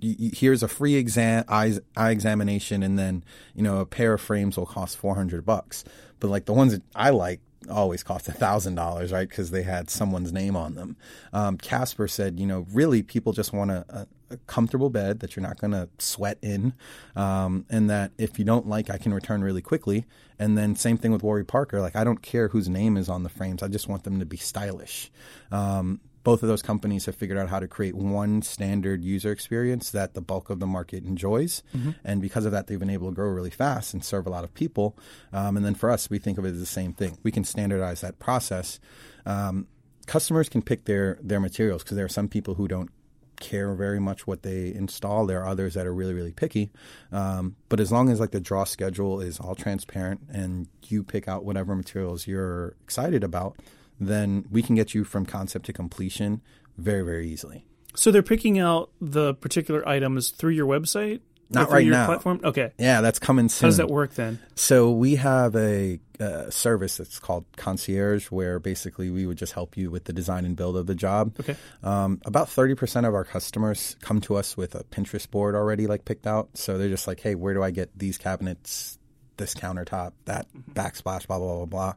here's 0.00 0.62
a 0.62 0.68
free 0.68 0.94
exam 0.96 1.44
eye, 1.48 1.78
eye 1.96 2.10
examination 2.10 2.82
and 2.82 2.98
then 2.98 3.22
you 3.54 3.62
know 3.62 3.78
a 3.78 3.86
pair 3.86 4.14
of 4.14 4.20
frames 4.20 4.56
will 4.56 4.66
cost 4.66 4.96
400 4.96 5.44
bucks 5.44 5.84
but 6.20 6.28
like 6.28 6.46
the 6.46 6.52
ones 6.52 6.72
that 6.72 6.82
i 6.94 7.10
like 7.10 7.40
always 7.68 8.02
cost 8.02 8.28
a 8.28 8.32
thousand 8.32 8.74
dollars 8.74 9.12
right 9.12 9.28
because 9.28 9.50
they 9.50 9.62
had 9.62 9.90
someone's 9.90 10.32
name 10.32 10.56
on 10.56 10.74
them 10.74 10.96
um, 11.32 11.58
casper 11.58 12.08
said 12.08 12.40
you 12.40 12.46
know 12.46 12.66
really 12.72 13.02
people 13.02 13.32
just 13.32 13.52
want 13.52 13.70
a, 13.70 13.84
a, 13.90 14.06
a 14.30 14.36
comfortable 14.46 14.88
bed 14.88 15.20
that 15.20 15.36
you're 15.36 15.42
not 15.42 15.58
going 15.58 15.72
to 15.72 15.88
sweat 15.98 16.38
in 16.40 16.72
um, 17.16 17.66
and 17.68 17.90
that 17.90 18.12
if 18.16 18.38
you 18.38 18.44
don't 18.44 18.66
like 18.66 18.88
i 18.88 18.96
can 18.96 19.12
return 19.12 19.42
really 19.42 19.62
quickly 19.62 20.06
and 20.40 20.56
then 20.56 20.74
same 20.74 20.96
thing 20.96 21.12
with 21.12 21.22
Warby 21.22 21.44
Parker. 21.44 21.82
Like 21.82 21.94
I 21.94 22.02
don't 22.02 22.22
care 22.22 22.48
whose 22.48 22.66
name 22.66 22.96
is 22.96 23.10
on 23.10 23.22
the 23.22 23.28
frames. 23.28 23.62
I 23.62 23.68
just 23.68 23.88
want 23.88 24.04
them 24.04 24.20
to 24.20 24.24
be 24.24 24.38
stylish. 24.38 25.12
Um, 25.52 26.00
both 26.22 26.42
of 26.42 26.48
those 26.48 26.62
companies 26.62 27.06
have 27.06 27.14
figured 27.14 27.38
out 27.38 27.48
how 27.48 27.60
to 27.60 27.68
create 27.68 27.94
one 27.94 28.42
standard 28.42 29.02
user 29.02 29.32
experience 29.32 29.90
that 29.90 30.14
the 30.14 30.20
bulk 30.20 30.50
of 30.50 30.60
the 30.60 30.66
market 30.66 31.04
enjoys, 31.04 31.62
and 32.04 32.20
because 32.20 32.44
of 32.44 32.52
that, 32.52 32.66
they've 32.66 32.78
been 32.78 32.90
able 32.90 33.08
to 33.08 33.14
grow 33.14 33.28
really 33.28 33.50
fast 33.50 33.94
and 33.94 34.04
serve 34.04 34.26
a 34.26 34.30
lot 34.30 34.44
of 34.44 34.52
people. 34.54 34.96
Um, 35.32 35.56
and 35.56 35.64
then 35.64 35.74
for 35.74 35.90
us, 35.90 36.10
we 36.10 36.18
think 36.18 36.38
of 36.38 36.44
it 36.44 36.50
as 36.50 36.60
the 36.60 36.66
same 36.66 36.92
thing. 36.92 37.18
We 37.22 37.30
can 37.30 37.44
standardize 37.44 38.00
that 38.02 38.18
process. 38.18 38.80
Um, 39.26 39.66
customers 40.06 40.48
can 40.48 40.62
pick 40.62 40.84
their 40.84 41.18
their 41.22 41.40
materials 41.40 41.82
because 41.82 41.96
there 41.96 42.04
are 42.04 42.08
some 42.08 42.28
people 42.28 42.54
who 42.54 42.68
don't 42.68 42.90
care 43.40 43.74
very 43.74 43.98
much 43.98 44.26
what 44.26 44.42
they 44.42 44.72
install. 44.72 45.26
There 45.26 45.40
are 45.40 45.48
others 45.48 45.74
that 45.74 45.86
are 45.86 45.94
really, 45.94 46.14
really 46.14 46.32
picky. 46.32 46.70
Um, 47.10 47.56
but 47.68 47.80
as 47.80 47.90
long 47.90 48.10
as 48.10 48.20
like 48.20 48.30
the 48.30 48.40
draw 48.40 48.64
schedule 48.64 49.20
is 49.20 49.40
all 49.40 49.56
transparent 49.56 50.20
and 50.30 50.68
you 50.86 51.02
pick 51.02 51.26
out 51.26 51.44
whatever 51.44 51.74
materials 51.74 52.26
you're 52.26 52.76
excited 52.82 53.24
about, 53.24 53.56
then 54.00 54.44
we 54.50 54.62
can 54.62 54.74
get 54.74 54.94
you 54.94 55.04
from 55.04 55.26
concept 55.26 55.66
to 55.66 55.72
completion 55.72 56.40
very, 56.78 57.04
very 57.04 57.28
easily. 57.28 57.66
So 57.94 58.10
they're 58.10 58.22
picking 58.22 58.58
out 58.58 58.90
the 59.00 59.34
particular 59.34 59.86
items 59.86 60.30
through 60.30 60.52
your 60.52 60.66
website, 60.66 61.20
Not 61.50 61.66
through 61.66 61.74
right 61.74 61.84
your 61.84 61.92
now. 61.94 62.06
Platform. 62.06 62.40
Okay. 62.42 62.72
Yeah, 62.78 63.00
that's 63.00 63.18
coming 63.18 63.48
soon. 63.48 63.66
How 63.66 63.68
does 63.68 63.76
that 63.78 63.90
work 63.90 64.14
then? 64.14 64.38
So 64.54 64.92
we 64.92 65.16
have 65.16 65.56
a 65.56 66.00
uh, 66.20 66.50
service 66.50 66.98
that's 66.98 67.18
called 67.18 67.46
concierge, 67.56 68.26
where 68.26 68.58
basically 68.60 69.10
we 69.10 69.26
would 69.26 69.38
just 69.38 69.54
help 69.54 69.76
you 69.76 69.90
with 69.90 70.04
the 70.04 70.12
design 70.12 70.44
and 70.44 70.54
build 70.54 70.76
of 70.76 70.86
the 70.86 70.94
job. 70.94 71.34
Okay. 71.40 71.56
Um, 71.82 72.20
about 72.24 72.48
thirty 72.48 72.74
percent 72.76 73.06
of 73.06 73.14
our 73.14 73.24
customers 73.24 73.96
come 74.00 74.20
to 74.22 74.36
us 74.36 74.56
with 74.56 74.74
a 74.74 74.84
Pinterest 74.84 75.28
board 75.28 75.54
already 75.54 75.86
like 75.88 76.04
picked 76.04 76.26
out. 76.26 76.50
So 76.54 76.78
they're 76.78 76.88
just 76.88 77.08
like, 77.08 77.20
"Hey, 77.20 77.34
where 77.34 77.54
do 77.54 77.62
I 77.62 77.70
get 77.72 77.90
these 77.98 78.18
cabinets?" 78.18 78.98
This 79.40 79.54
countertop, 79.54 80.12
that 80.26 80.46
backsplash, 80.72 81.26
blah 81.26 81.38
blah 81.38 81.64
blah 81.64 81.66
blah, 81.66 81.94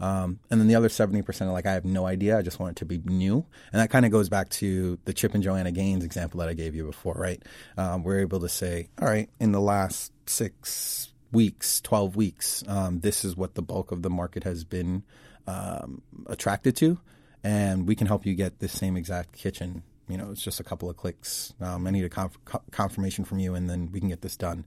um, 0.00 0.40
and 0.50 0.58
then 0.60 0.68
the 0.68 0.74
other 0.74 0.88
seventy 0.88 1.22
percent 1.22 1.50
are 1.50 1.52
like, 1.52 1.66
I 1.66 1.74
have 1.74 1.84
no 1.84 2.06
idea. 2.06 2.38
I 2.38 2.42
just 2.42 2.58
want 2.58 2.72
it 2.72 2.76
to 2.80 2.86
be 2.86 2.98
new, 3.04 3.44
and 3.72 3.80
that 3.80 3.90
kind 3.90 4.06
of 4.06 4.10
goes 4.10 4.28
back 4.28 4.48
to 4.50 4.98
the 5.04 5.12
Chip 5.12 5.34
and 5.34 5.42
Joanna 5.42 5.70
Gaines 5.70 6.04
example 6.04 6.40
that 6.40 6.48
I 6.48 6.54
gave 6.54 6.74
you 6.74 6.86
before, 6.86 7.14
right? 7.14 7.42
Um, 7.76 8.02
we're 8.02 8.20
able 8.20 8.40
to 8.40 8.48
say, 8.48 8.88
all 9.00 9.06
right, 9.06 9.28
in 9.38 9.52
the 9.52 9.60
last 9.60 10.12
six 10.26 11.12
weeks, 11.32 11.80
12 11.82 12.16
weeks, 12.16 12.64
um, 12.66 13.00
this 13.00 13.24
is 13.24 13.36
what 13.36 13.54
the 13.54 13.62
bulk 13.62 13.92
of 13.92 14.02
the 14.02 14.10
market 14.10 14.44
has 14.44 14.64
been 14.64 15.02
um, 15.46 16.02
attracted 16.26 16.76
to. 16.76 16.98
And 17.44 17.86
we 17.86 17.94
can 17.94 18.06
help 18.06 18.26
you 18.26 18.34
get 18.34 18.58
this 18.58 18.72
same 18.72 18.96
exact 18.96 19.32
kitchen. 19.32 19.82
You 20.08 20.16
know, 20.16 20.30
it's 20.30 20.42
just 20.42 20.60
a 20.60 20.64
couple 20.64 20.90
of 20.90 20.96
clicks. 20.96 21.54
Um, 21.60 21.86
I 21.86 21.90
need 21.90 22.04
a 22.04 22.08
conf- 22.08 22.38
confirmation 22.70 23.24
from 23.24 23.38
you, 23.38 23.54
and 23.54 23.68
then 23.68 23.90
we 23.92 24.00
can 24.00 24.08
get 24.08 24.22
this 24.22 24.36
done. 24.36 24.64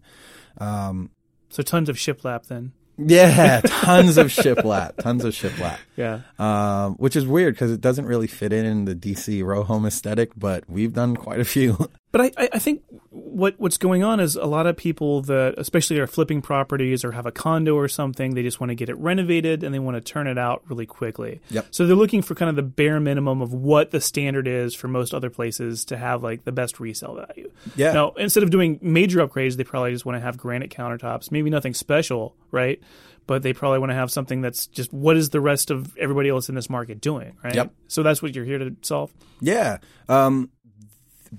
So 1.51 1.61
tons 1.61 1.89
of 1.89 1.97
shiplap 1.97 2.47
then. 2.47 2.71
Yeah, 2.97 3.61
tons 3.65 4.17
of 4.17 4.27
shiplap, 4.27 4.97
tons 4.97 5.25
of 5.25 5.33
shiplap. 5.33 5.77
Yeah. 5.97 6.21
Um, 6.39 6.93
which 6.95 7.15
is 7.15 7.27
weird 7.27 7.55
because 7.55 7.71
it 7.71 7.81
doesn't 7.81 8.05
really 8.05 8.27
fit 8.27 8.53
in 8.53 8.65
in 8.65 8.85
the 8.85 8.95
DC 8.95 9.43
row 9.43 9.63
home 9.63 9.85
aesthetic, 9.85 10.31
but 10.37 10.63
we've 10.69 10.93
done 10.93 11.15
quite 11.15 11.39
a 11.39 11.45
few. 11.45 11.89
But 12.11 12.33
I, 12.37 12.49
I 12.53 12.59
think 12.59 12.83
what 13.09 13.55
what's 13.57 13.77
going 13.77 14.03
on 14.03 14.19
is 14.19 14.35
a 14.35 14.45
lot 14.45 14.67
of 14.67 14.75
people 14.75 15.21
that 15.23 15.55
especially 15.57 15.97
are 15.99 16.07
flipping 16.07 16.41
properties 16.41 17.05
or 17.05 17.13
have 17.13 17.25
a 17.25 17.31
condo 17.31 17.75
or 17.75 17.87
something, 17.87 18.33
they 18.33 18.43
just 18.43 18.59
want 18.59 18.69
to 18.69 18.75
get 18.75 18.89
it 18.89 18.97
renovated 18.97 19.63
and 19.63 19.73
they 19.73 19.79
want 19.79 19.95
to 19.95 20.01
turn 20.01 20.27
it 20.27 20.37
out 20.37 20.61
really 20.67 20.85
quickly. 20.85 21.39
Yep. 21.51 21.67
So 21.71 21.87
they're 21.87 21.95
looking 21.95 22.21
for 22.21 22.35
kind 22.35 22.49
of 22.49 22.57
the 22.57 22.63
bare 22.63 22.99
minimum 22.99 23.41
of 23.41 23.53
what 23.53 23.91
the 23.91 24.01
standard 24.01 24.47
is 24.47 24.75
for 24.75 24.89
most 24.89 25.13
other 25.13 25.29
places 25.29 25.85
to 25.85 25.97
have 25.97 26.21
like 26.21 26.43
the 26.43 26.51
best 26.51 26.81
resale 26.81 27.15
value. 27.15 27.49
Yeah. 27.77 27.93
Now 27.93 28.11
instead 28.11 28.43
of 28.43 28.49
doing 28.49 28.79
major 28.81 29.25
upgrades, 29.25 29.55
they 29.55 29.63
probably 29.63 29.93
just 29.93 30.05
want 30.05 30.17
to 30.17 30.21
have 30.21 30.37
granite 30.37 30.69
countertops, 30.69 31.31
maybe 31.31 31.49
nothing 31.49 31.73
special, 31.73 32.35
right? 32.51 32.81
But 33.25 33.43
they 33.43 33.53
probably 33.53 33.79
want 33.79 33.91
to 33.91 33.95
have 33.95 34.11
something 34.11 34.41
that's 34.41 34.67
just 34.67 34.91
what 34.91 35.15
is 35.15 35.29
the 35.29 35.39
rest 35.39 35.71
of 35.71 35.95
everybody 35.97 36.27
else 36.27 36.49
in 36.49 36.55
this 36.55 36.69
market 36.69 36.99
doing, 36.99 37.37
right? 37.41 37.55
Yep. 37.55 37.73
So 37.87 38.03
that's 38.03 38.21
what 38.21 38.35
you're 38.35 38.43
here 38.43 38.57
to 38.57 38.75
solve. 38.81 39.13
Yeah. 39.39 39.77
Um, 40.09 40.49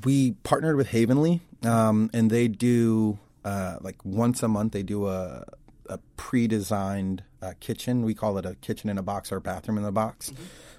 we 0.05 0.33
partnered 0.43 0.77
with 0.77 0.89
Havenly, 0.89 1.41
um, 1.65 2.11
and 2.13 2.31
they 2.31 2.49
do 2.49 3.19
uh, 3.45 3.77
like 3.81 4.05
once 4.05 4.43
a 4.43 4.49
month. 4.49 4.73
They 4.73 4.83
do 4.83 5.07
a, 5.07 5.45
a 5.89 5.99
pre-designed 6.17 7.25
uh, 7.43 7.53
kitchen. 7.61 8.03
We 8.03 8.15
call 8.15 8.39
it 8.39 8.47
a 8.47 8.55
kitchen 8.57 8.89
in 8.89 8.99
a 8.99 9.03
box 9.03 9.31
or 9.31 9.37
a 9.37 9.41
bathroom 9.41 9.79
in 9.79 9.85
a 9.85 9.93
box, 9.93 10.33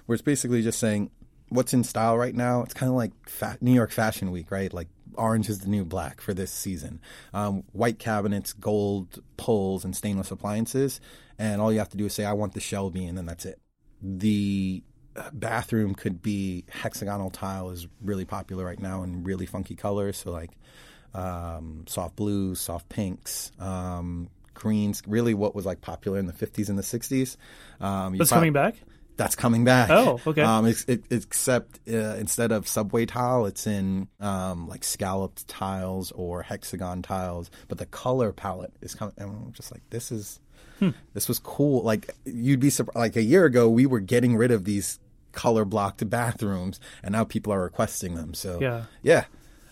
where 0.06 0.14
it's 0.14 0.22
basically 0.22 0.62
just 0.62 0.78
saying 0.78 1.10
what's 1.48 1.72
in 1.72 1.84
style 1.84 2.18
right 2.18 2.34
now. 2.34 2.62
It's 2.62 2.74
kind 2.74 2.90
of 2.90 2.96
like 2.96 3.12
fa- 3.28 3.58
New 3.60 3.72
York 3.72 3.90
Fashion 3.92 4.30
Week, 4.30 4.50
right? 4.50 4.72
Like 4.72 4.88
orange 5.16 5.48
is 5.48 5.60
the 5.60 5.68
new 5.68 5.84
black 5.84 6.20
for 6.20 6.34
this 6.34 6.50
season. 6.50 7.00
Um, 7.32 7.64
white 7.72 7.98
cabinets, 7.98 8.52
gold 8.52 9.22
pulls, 9.36 9.84
and 9.84 9.94
stainless 9.94 10.30
appliances, 10.30 11.00
and 11.38 11.60
all 11.60 11.72
you 11.72 11.78
have 11.78 11.90
to 11.90 11.96
do 11.96 12.06
is 12.06 12.14
say, 12.14 12.24
"I 12.24 12.32
want 12.32 12.54
the 12.54 12.60
Shelby," 12.60 13.06
and 13.06 13.16
then 13.16 13.26
that's 13.26 13.44
it. 13.44 13.60
The 14.02 14.82
bathroom 15.32 15.94
could 15.94 16.22
be 16.22 16.64
hexagonal 16.68 17.30
tile 17.30 17.70
is 17.70 17.86
really 18.02 18.24
popular 18.24 18.64
right 18.64 18.80
now 18.80 19.02
in 19.02 19.24
really 19.24 19.46
funky 19.46 19.74
colors. 19.74 20.18
So 20.18 20.30
like 20.30 20.50
um, 21.14 21.84
soft 21.86 22.16
blues, 22.16 22.60
soft 22.60 22.88
pinks, 22.88 23.52
um, 23.58 24.28
greens. 24.52 25.02
Really, 25.06 25.34
what 25.34 25.54
was 25.54 25.64
like 25.64 25.80
popular 25.80 26.18
in 26.18 26.26
the 26.26 26.32
fifties 26.32 26.68
and 26.68 26.78
the 26.78 26.82
sixties. 26.82 27.36
Um, 27.80 28.14
you 28.14 28.18
That's 28.18 28.30
coming 28.30 28.52
back. 28.52 28.74
That's 29.16 29.36
coming 29.36 29.64
back. 29.64 29.90
Oh, 29.90 30.20
okay. 30.26 30.42
Um, 30.42 30.66
it's, 30.66 30.84
it, 30.86 31.04
except 31.10 31.78
uh, 31.88 32.16
instead 32.16 32.50
of 32.50 32.66
subway 32.66 33.06
tile, 33.06 33.46
it's 33.46 33.66
in 33.66 34.08
um, 34.20 34.66
like 34.68 34.82
scalloped 34.82 35.46
tiles 35.46 36.10
or 36.12 36.42
hexagon 36.42 37.02
tiles. 37.02 37.50
But 37.68 37.78
the 37.78 37.86
color 37.86 38.32
palette 38.32 38.72
is 38.80 38.94
coming. 38.94 39.14
And 39.18 39.30
I'm 39.30 39.52
just 39.52 39.70
like, 39.72 39.82
this 39.90 40.10
is 40.10 40.40
Hmm. 40.80 40.90
this 41.12 41.28
was 41.28 41.38
cool. 41.38 41.84
Like 41.84 42.10
you'd 42.24 42.58
be 42.58 42.70
surprised. 42.70 42.96
Like 42.96 43.14
a 43.14 43.22
year 43.22 43.44
ago, 43.44 43.68
we 43.68 43.86
were 43.86 44.00
getting 44.00 44.36
rid 44.36 44.50
of 44.50 44.64
these 44.64 44.98
color 45.30 45.64
blocked 45.64 46.08
bathrooms, 46.10 46.80
and 47.04 47.12
now 47.12 47.22
people 47.22 47.52
are 47.52 47.62
requesting 47.62 48.16
them. 48.16 48.34
So 48.34 48.58
Yeah. 48.60 48.84
yeah. 49.02 49.24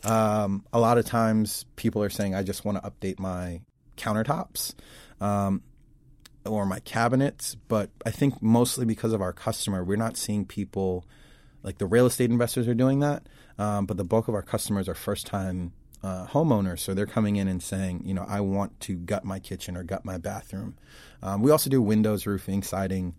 Um, 0.05 0.65
a 0.73 0.79
lot 0.79 0.99
of 0.99 1.05
times 1.05 1.65
people 1.75 2.03
are 2.05 2.11
saying, 2.11 2.37
I 2.37 2.45
just 2.45 2.65
want 2.65 2.81
to 2.83 2.89
update 2.89 3.19
my 3.19 3.63
countertops 3.97 4.75
um, 5.21 5.63
or 6.45 6.67
my 6.67 6.81
cabinets. 6.81 7.57
But 7.69 7.91
I 8.05 8.11
think 8.11 8.43
mostly 8.43 8.85
because 8.85 9.13
of 9.13 9.21
our 9.21 9.33
customer, 9.33 9.85
we're 9.85 9.97
not 9.97 10.17
seeing 10.17 10.45
people 10.45 11.05
like 11.63 11.79
the 11.79 11.87
real 11.87 12.07
estate 12.07 12.31
investors 12.31 12.69
are 12.69 12.75
doing 12.75 13.01
that. 13.01 13.29
Um, 13.59 13.87
but 13.87 13.97
the 13.97 14.05
bulk 14.05 14.29
of 14.29 14.35
our 14.35 14.43
customers 14.43 14.89
are 14.89 14.95
first 14.95 15.27
time 15.27 15.73
uh, 16.03 16.27
homeowners. 16.27 16.81
So 16.81 16.95
they're 16.95 17.07
coming 17.07 17.37
in 17.37 17.49
and 17.49 17.63
saying, 17.63 18.03
you 18.05 18.15
know, 18.15 18.25
I 18.29 18.41
want 18.41 18.81
to 18.81 18.97
gut 18.97 19.25
my 19.25 19.39
kitchen 19.39 19.77
or 19.77 19.85
gut 19.85 20.05
my 20.05 20.19
bathroom. 20.19 20.77
Um, 21.23 21.43
we 21.43 21.51
also 21.51 21.71
do 21.71 21.81
windows, 21.81 22.27
roofing, 22.27 22.63
siding, 22.63 23.15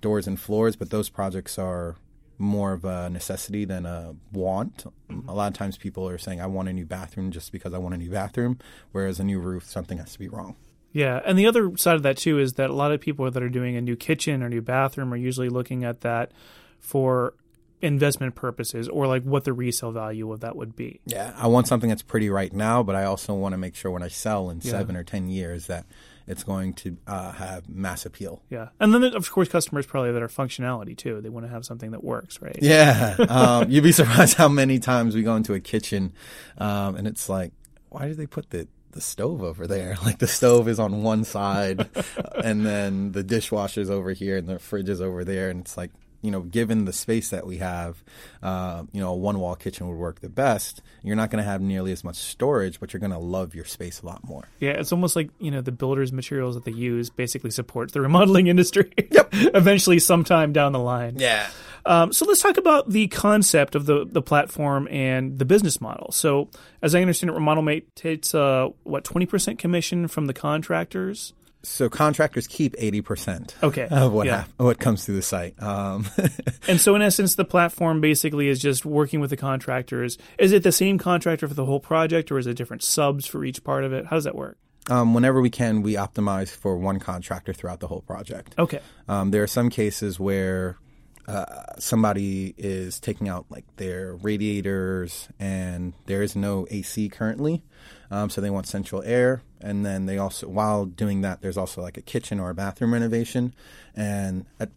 doors, 0.00 0.26
and 0.26 0.38
floors, 0.38 0.76
but 0.76 0.90
those 0.90 1.08
projects 1.08 1.58
are 1.58 1.96
more 2.38 2.74
of 2.74 2.84
a 2.84 3.08
necessity 3.08 3.64
than 3.64 3.86
a 3.86 4.14
want. 4.30 4.84
A 5.26 5.34
lot 5.34 5.48
of 5.48 5.54
times 5.54 5.78
people 5.78 6.06
are 6.06 6.18
saying, 6.18 6.40
I 6.40 6.46
want 6.46 6.68
a 6.68 6.72
new 6.72 6.84
bathroom 6.84 7.30
just 7.30 7.50
because 7.50 7.72
I 7.72 7.78
want 7.78 7.94
a 7.94 7.98
new 7.98 8.10
bathroom, 8.10 8.58
whereas 8.92 9.18
a 9.18 9.24
new 9.24 9.38
roof, 9.38 9.64
something 9.64 9.96
has 9.96 10.12
to 10.12 10.18
be 10.18 10.28
wrong. 10.28 10.56
Yeah, 10.96 11.20
and 11.26 11.38
the 11.38 11.46
other 11.46 11.76
side 11.76 11.96
of 11.96 12.04
that 12.04 12.16
too 12.16 12.38
is 12.38 12.54
that 12.54 12.70
a 12.70 12.72
lot 12.72 12.90
of 12.90 13.02
people 13.02 13.30
that 13.30 13.42
are 13.42 13.50
doing 13.50 13.76
a 13.76 13.82
new 13.82 13.96
kitchen 13.96 14.42
or 14.42 14.48
new 14.48 14.62
bathroom 14.62 15.12
are 15.12 15.16
usually 15.18 15.50
looking 15.50 15.84
at 15.84 16.00
that 16.00 16.32
for 16.80 17.34
investment 17.82 18.34
purposes 18.34 18.88
or 18.88 19.06
like 19.06 19.22
what 19.22 19.44
the 19.44 19.52
resale 19.52 19.92
value 19.92 20.32
of 20.32 20.40
that 20.40 20.56
would 20.56 20.74
be. 20.74 21.02
Yeah, 21.04 21.34
I 21.36 21.48
want 21.48 21.66
something 21.68 21.90
that's 21.90 22.00
pretty 22.00 22.30
right 22.30 22.50
now, 22.50 22.82
but 22.82 22.96
I 22.96 23.04
also 23.04 23.34
want 23.34 23.52
to 23.52 23.58
make 23.58 23.74
sure 23.74 23.90
when 23.90 24.02
I 24.02 24.08
sell 24.08 24.48
in 24.48 24.62
yeah. 24.62 24.70
seven 24.70 24.96
or 24.96 25.04
ten 25.04 25.28
years 25.28 25.66
that 25.66 25.84
it's 26.26 26.42
going 26.42 26.72
to 26.72 26.96
uh, 27.06 27.32
have 27.32 27.68
mass 27.68 28.06
appeal. 28.06 28.42
Yeah, 28.48 28.70
and 28.80 28.94
then 28.94 29.04
of 29.04 29.30
course 29.30 29.50
customers 29.50 29.84
probably 29.84 30.12
that 30.12 30.22
are 30.22 30.28
functionality 30.28 30.96
too. 30.96 31.20
They 31.20 31.28
want 31.28 31.44
to 31.44 31.50
have 31.50 31.66
something 31.66 31.90
that 31.90 32.02
works, 32.02 32.40
right? 32.40 32.58
Yeah, 32.62 33.16
um, 33.28 33.70
you'd 33.70 33.84
be 33.84 33.92
surprised 34.00 34.38
how 34.38 34.48
many 34.48 34.78
times 34.78 35.14
we 35.14 35.22
go 35.22 35.36
into 35.36 35.52
a 35.52 35.60
kitchen, 35.60 36.14
um, 36.56 36.96
and 36.96 37.06
it's 37.06 37.28
like, 37.28 37.52
why 37.90 38.08
did 38.08 38.16
they 38.16 38.26
put 38.26 38.48
the 38.48 38.66
the 38.96 39.00
stove 39.00 39.42
over 39.42 39.66
there? 39.66 39.96
Like 40.06 40.18
the 40.18 40.26
stove 40.28 40.68
is 40.68 40.78
on 40.78 41.02
one 41.02 41.24
side, 41.24 41.88
and 42.44 42.64
then 42.64 43.10
the 43.12 43.24
dishwasher's 43.24 43.90
over 43.90 44.12
here, 44.12 44.36
and 44.36 44.46
the 44.46 44.58
fridge 44.58 44.88
is 44.88 45.00
over 45.00 45.24
there, 45.24 45.50
and 45.50 45.60
it's 45.60 45.76
like 45.76 45.90
you 46.22 46.32
know, 46.32 46.40
given 46.40 46.86
the 46.86 46.92
space 46.92 47.30
that 47.30 47.46
we 47.46 47.58
have, 47.58 48.02
uh, 48.42 48.82
you 48.90 49.00
know, 49.00 49.12
a 49.12 49.16
one 49.16 49.38
wall 49.38 49.54
kitchen 49.54 49.88
would 49.88 49.96
work 49.96 50.20
the 50.20 50.28
best. 50.28 50.82
You're 51.04 51.14
not 51.14 51.30
going 51.30 51.42
to 51.42 51.48
have 51.48 51.60
nearly 51.60 51.92
as 51.92 52.02
much 52.02 52.16
storage, 52.16 52.80
but 52.80 52.92
you're 52.92 53.00
going 53.00 53.12
to 53.12 53.18
love 53.18 53.54
your 53.54 53.64
space 53.64 54.00
a 54.00 54.06
lot 54.06 54.24
more. 54.24 54.48
Yeah, 54.58 54.72
it's 54.72 54.90
almost 54.90 55.14
like, 55.14 55.30
you 55.38 55.52
know, 55.52 55.60
the 55.60 55.70
builders' 55.70 56.12
materials 56.12 56.56
that 56.56 56.64
they 56.64 56.72
use 56.72 57.10
basically 57.10 57.50
supports 57.50 57.92
the 57.92 58.00
remodeling 58.00 58.46
industry. 58.48 58.92
Yep. 58.98 59.28
Eventually, 59.32 60.00
sometime 60.00 60.52
down 60.52 60.72
the 60.72 60.80
line. 60.80 61.14
Yeah. 61.18 61.48
Um, 61.86 62.12
so 62.12 62.26
let's 62.26 62.40
talk 62.42 62.56
about 62.56 62.90
the 62.90 63.06
concept 63.08 63.74
of 63.74 63.86
the, 63.86 64.04
the 64.04 64.20
platform 64.20 64.88
and 64.90 65.38
the 65.38 65.44
business 65.44 65.80
model. 65.80 66.10
So, 66.12 66.50
as 66.82 66.94
I 66.94 67.00
understand 67.00 67.30
it, 67.30 67.36
RemodelMate 67.36 67.84
takes, 67.94 68.34
uh, 68.34 68.68
what, 68.82 69.04
20% 69.04 69.58
commission 69.58 70.08
from 70.08 70.26
the 70.26 70.34
contractors? 70.34 71.32
so 71.66 71.88
contractors 71.88 72.46
keep 72.46 72.76
80% 72.76 73.54
okay. 73.62 73.88
of 73.90 74.12
what, 74.12 74.26
yeah. 74.26 74.44
what 74.56 74.78
comes 74.78 75.04
through 75.04 75.16
the 75.16 75.22
site. 75.22 75.60
Um, 75.60 76.06
and 76.68 76.80
so, 76.80 76.94
in 76.94 77.02
essence, 77.02 77.34
the 77.34 77.44
platform 77.44 78.00
basically 78.00 78.48
is 78.48 78.60
just 78.60 78.86
working 78.86 79.20
with 79.20 79.30
the 79.30 79.36
contractors. 79.36 80.16
Is 80.38 80.52
it 80.52 80.62
the 80.62 80.72
same 80.72 80.98
contractor 80.98 81.48
for 81.48 81.54
the 81.54 81.64
whole 81.64 81.80
project, 81.80 82.30
or 82.30 82.38
is 82.38 82.46
it 82.46 82.54
different 82.54 82.82
subs 82.82 83.26
for 83.26 83.44
each 83.44 83.64
part 83.64 83.84
of 83.84 83.92
it? 83.92 84.06
How 84.06 84.16
does 84.16 84.24
that 84.24 84.36
work? 84.36 84.58
Um, 84.88 85.14
whenever 85.14 85.40
we 85.40 85.50
can, 85.50 85.82
we 85.82 85.94
optimize 85.94 86.48
for 86.48 86.76
one 86.76 87.00
contractor 87.00 87.52
throughout 87.52 87.80
the 87.80 87.88
whole 87.88 88.02
project. 88.02 88.54
Okay. 88.56 88.80
Um, 89.08 89.32
there 89.32 89.42
are 89.42 89.48
some 89.48 89.68
cases 89.68 90.20
where 90.20 90.78
uh, 91.26 91.44
somebody 91.78 92.54
is 92.56 93.00
taking 93.00 93.28
out 93.28 93.46
like 93.50 93.64
their 93.76 94.14
radiators 94.16 95.28
and 95.40 95.92
there 96.06 96.22
is 96.22 96.36
no 96.36 96.66
AC 96.70 97.08
currently. 97.08 97.62
Um, 98.10 98.30
so 98.30 98.40
they 98.40 98.50
want 98.50 98.66
central 98.66 99.02
air. 99.02 99.42
And 99.60 99.84
then 99.84 100.06
they 100.06 100.18
also, 100.18 100.46
while 100.46 100.84
doing 100.84 101.22
that, 101.22 101.42
there's 101.42 101.56
also 101.56 101.82
like 101.82 101.96
a 101.96 102.02
kitchen 102.02 102.38
or 102.38 102.50
a 102.50 102.54
bathroom 102.54 102.92
renovation. 102.92 103.54
And 103.96 104.46
at 104.60 104.70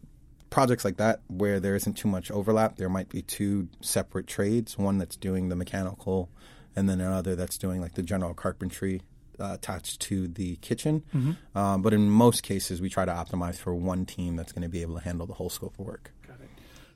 projects 0.50 0.84
like 0.84 0.96
that, 0.96 1.20
where 1.28 1.60
there 1.60 1.76
isn't 1.76 1.94
too 1.94 2.08
much 2.08 2.30
overlap, 2.30 2.76
there 2.76 2.88
might 2.88 3.08
be 3.08 3.22
two 3.22 3.68
separate 3.80 4.26
trades 4.26 4.76
one 4.76 4.98
that's 4.98 5.16
doing 5.16 5.48
the 5.48 5.56
mechanical, 5.56 6.28
and 6.74 6.88
then 6.88 7.00
another 7.00 7.36
that's 7.36 7.56
doing 7.56 7.80
like 7.80 7.94
the 7.94 8.02
general 8.02 8.34
carpentry 8.34 9.02
uh, 9.40 9.54
attached 9.54 10.00
to 10.00 10.28
the 10.28 10.56
kitchen. 10.56 11.02
Mm-hmm. 11.14 11.58
Um, 11.58 11.82
but 11.82 11.92
in 11.92 12.10
most 12.10 12.42
cases, 12.42 12.80
we 12.80 12.88
try 12.88 13.04
to 13.04 13.12
optimize 13.12 13.56
for 13.56 13.74
one 13.74 14.06
team 14.06 14.36
that's 14.36 14.52
going 14.52 14.62
to 14.62 14.68
be 14.68 14.82
able 14.82 14.96
to 14.96 15.04
handle 15.04 15.26
the 15.26 15.34
whole 15.34 15.50
scope 15.50 15.78
of 15.78 15.86
work. 15.86 16.12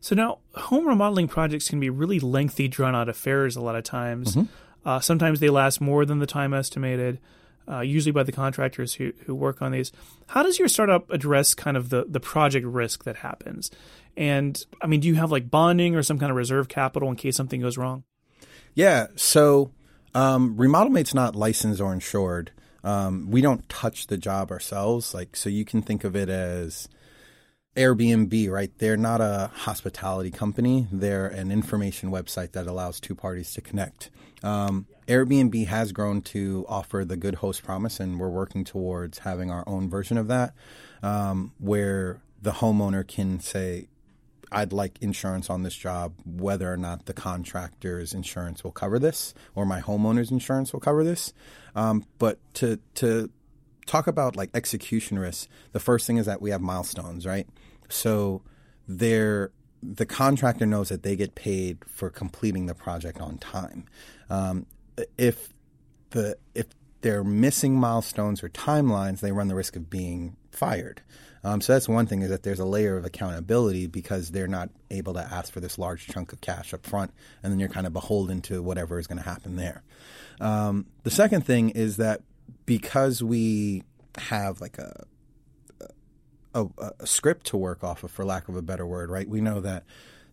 So 0.05 0.15
now, 0.15 0.41
home 0.55 0.87
remodeling 0.87 1.29
projects 1.29 1.71
can 1.71 1.81
be 1.81 1.89
really 1.89 2.21
lengthy, 2.21 2.69
drawn 2.69 2.95
out 2.95 3.09
affairs 3.09 3.57
a 3.57 3.63
lot 3.63 3.75
of 3.75 3.85
times. 3.85 4.37
Mm-hmm. 4.37 4.87
Uh, 4.87 5.01
sometimes 5.01 5.41
they 5.41 5.49
last 5.49 5.81
more 5.81 6.05
than 6.05 6.19
the 6.19 6.27
time 6.27 6.53
estimated, 6.53 7.21
uh, 7.67 7.81
usually 7.81 8.13
by 8.13 8.23
the 8.23 8.31
contractors 8.31 8.93
who, 8.93 9.15
who 9.25 9.35
work 9.35 9.63
on 9.63 9.73
these. 9.73 9.93
How 10.27 10.43
does 10.43 10.59
your 10.59 10.69
startup 10.69 11.11
address 11.11 11.55
kind 11.55 11.75
of 11.75 11.89
the, 11.89 12.05
the 12.07 12.21
project 12.21 12.67
risk 12.67 13.05
that 13.05 13.17
happens? 13.17 13.71
And 14.15 14.63
I 14.83 14.89
mean, 14.89 15.01
do 15.01 15.09
you 15.09 15.15
have 15.15 15.33
like 15.33 15.51
bonding 15.51 15.97
or 15.97 16.03
some 16.03 16.19
kind 16.19 16.31
of 16.31 16.37
reserve 16.37 16.69
capital 16.69 17.09
in 17.09 17.17
case 17.17 17.35
something 17.35 17.63
goes 17.63 17.79
wrong? 17.79 18.05
Yeah. 18.75 19.07
So 19.17 19.71
um, 20.15 20.57
RemodelMate's 20.57 21.15
not 21.15 21.37
licensed 21.37 21.81
or 21.81 21.93
insured. 21.93 22.53
Um, 22.83 23.31
we 23.31 23.41
don't 23.41 23.69
touch 23.69 24.07
the 24.07 24.19
job 24.19 24.51
ourselves. 24.51 25.15
Like, 25.15 25.37
so 25.37 25.49
you 25.49 25.65
can 25.65 25.83
think 25.83 26.05
of 26.05 26.15
it 26.15 26.29
as 26.29 26.89
Airbnb, 27.77 28.51
right? 28.51 28.71
They're 28.79 28.97
not 28.97 29.21
a 29.21 29.51
hospitality 29.53 30.31
company. 30.31 30.87
They're 30.93 31.27
an 31.27 31.51
information 31.51 32.11
website 32.11 32.53
that 32.53 32.67
allows 32.67 33.01
two 33.01 33.15
parties 33.15 33.53
to 33.55 33.61
connect. 33.61 34.11
Um, 34.43 34.87
Airbnb 35.09 35.67
has 35.67 35.93
grown 35.93 36.23
to 36.23 36.65
offer 36.69 37.05
the 37.05 37.17
good 37.17 37.37
host 37.37 37.63
promise, 37.63 37.99
and 37.99 38.21
we're 38.21 38.29
working 38.29 38.65
towards 38.65 39.19
having 39.19 39.51
our 39.51 39.65
own 39.67 39.89
version 39.89 40.19
of 40.19 40.29
that, 40.29 40.55
um, 41.03 41.53
where 41.59 42.21
the 42.41 42.53
homeowner 42.53 43.07
can 43.07 43.41
say, 43.41 43.89
I'd 44.53 44.73
like 44.73 44.99
insurance 45.01 45.51
on 45.51 45.63
this 45.63 45.75
job, 45.75 46.15
whether 46.25 46.73
or 46.73 46.77
not 46.77 47.07
the 47.07 47.15
contractor's 47.15 48.13
insurance 48.13 48.65
will 48.65 48.73
cover 48.73 48.99
this 48.99 49.35
or 49.55 49.65
my 49.65 49.81
homeowner's 49.81 50.31
insurance 50.31 50.73
will 50.73 50.81
cover 50.81 51.05
this. 51.05 51.33
Um, 51.75 52.05
but 52.19 52.39
to 52.55 52.79
to 52.97 53.31
talk 53.87 54.07
about 54.07 54.37
like 54.37 54.51
execution 54.55 55.19
risks, 55.19 55.49
the 55.73 55.81
first 55.81 56.07
thing 56.07 56.17
is 56.17 56.27
that 56.27 56.41
we 56.41 56.51
have 56.51 56.61
milestones, 56.61 57.27
right? 57.27 57.49
So 57.89 58.43
they're 58.89 59.51
the 59.83 60.07
contractor 60.07 60.67
knows 60.67 60.89
that 60.89 61.03
they 61.03 61.17
get 61.17 61.35
paid 61.35 61.79
for 61.87 62.09
completing 62.09 62.67
the 62.67 62.75
project 62.75 63.21
on 63.21 63.39
time. 63.39 63.85
Um, 64.31 64.67
if 65.19 65.53
the 66.11 66.37
if 66.55 66.67
they're 67.05 67.23
missing 67.23 67.79
milestones 67.79 68.43
or 68.43 68.49
timelines, 68.49 69.21
they 69.21 69.31
run 69.31 69.47
the 69.47 69.55
risk 69.55 69.77
of 69.77 69.91
being 69.91 70.39
fired. 70.51 71.03
Um, 71.45 71.61
so 71.61 71.75
that's 71.75 71.87
one 71.87 72.07
thing 72.07 72.23
is 72.23 72.31
that 72.31 72.45
there's 72.45 72.61
a 72.61 72.65
layer 72.65 72.97
of 72.97 73.05
accountability 73.05 73.87
because 73.87 74.31
they're 74.31 74.49
not 74.49 74.71
able 74.91 75.13
to 75.13 75.21
ask 75.21 75.53
for 75.53 75.61
this 75.61 75.77
large 75.77 76.07
chunk 76.07 76.33
of 76.33 76.41
cash 76.41 76.73
up 76.73 76.87
front, 76.87 77.13
and 77.43 77.53
then 77.53 77.61
you're 77.61 77.69
kind 77.69 77.87
of 77.87 77.93
beholden 77.93 78.41
to 78.43 78.63
whatever 78.63 78.99
is 78.99 79.07
going 79.07 79.19
to 79.19 79.25
happen 79.25 79.57
there. 79.57 79.83
Um, 80.41 80.87
the 81.03 81.11
second 81.11 81.45
thing 81.45 81.69
is 81.69 81.99
that 81.99 82.23
because 82.65 83.23
we 83.23 83.83
have 84.17 84.63
like 84.63 84.79
a 84.79 85.05
a, 86.55 86.67
a, 87.01 87.07
script 87.07 87.47
to 87.49 87.59
work 87.59 87.85
off 87.85 88.05
of, 88.05 88.13
for 88.13 88.25
lack 88.25 88.49
of 88.49 88.57
a 88.57 88.63
better 88.63 88.87
word, 88.87 89.11
right? 89.11 89.29
We 89.29 89.41
know 89.41 89.61
that 89.61 89.83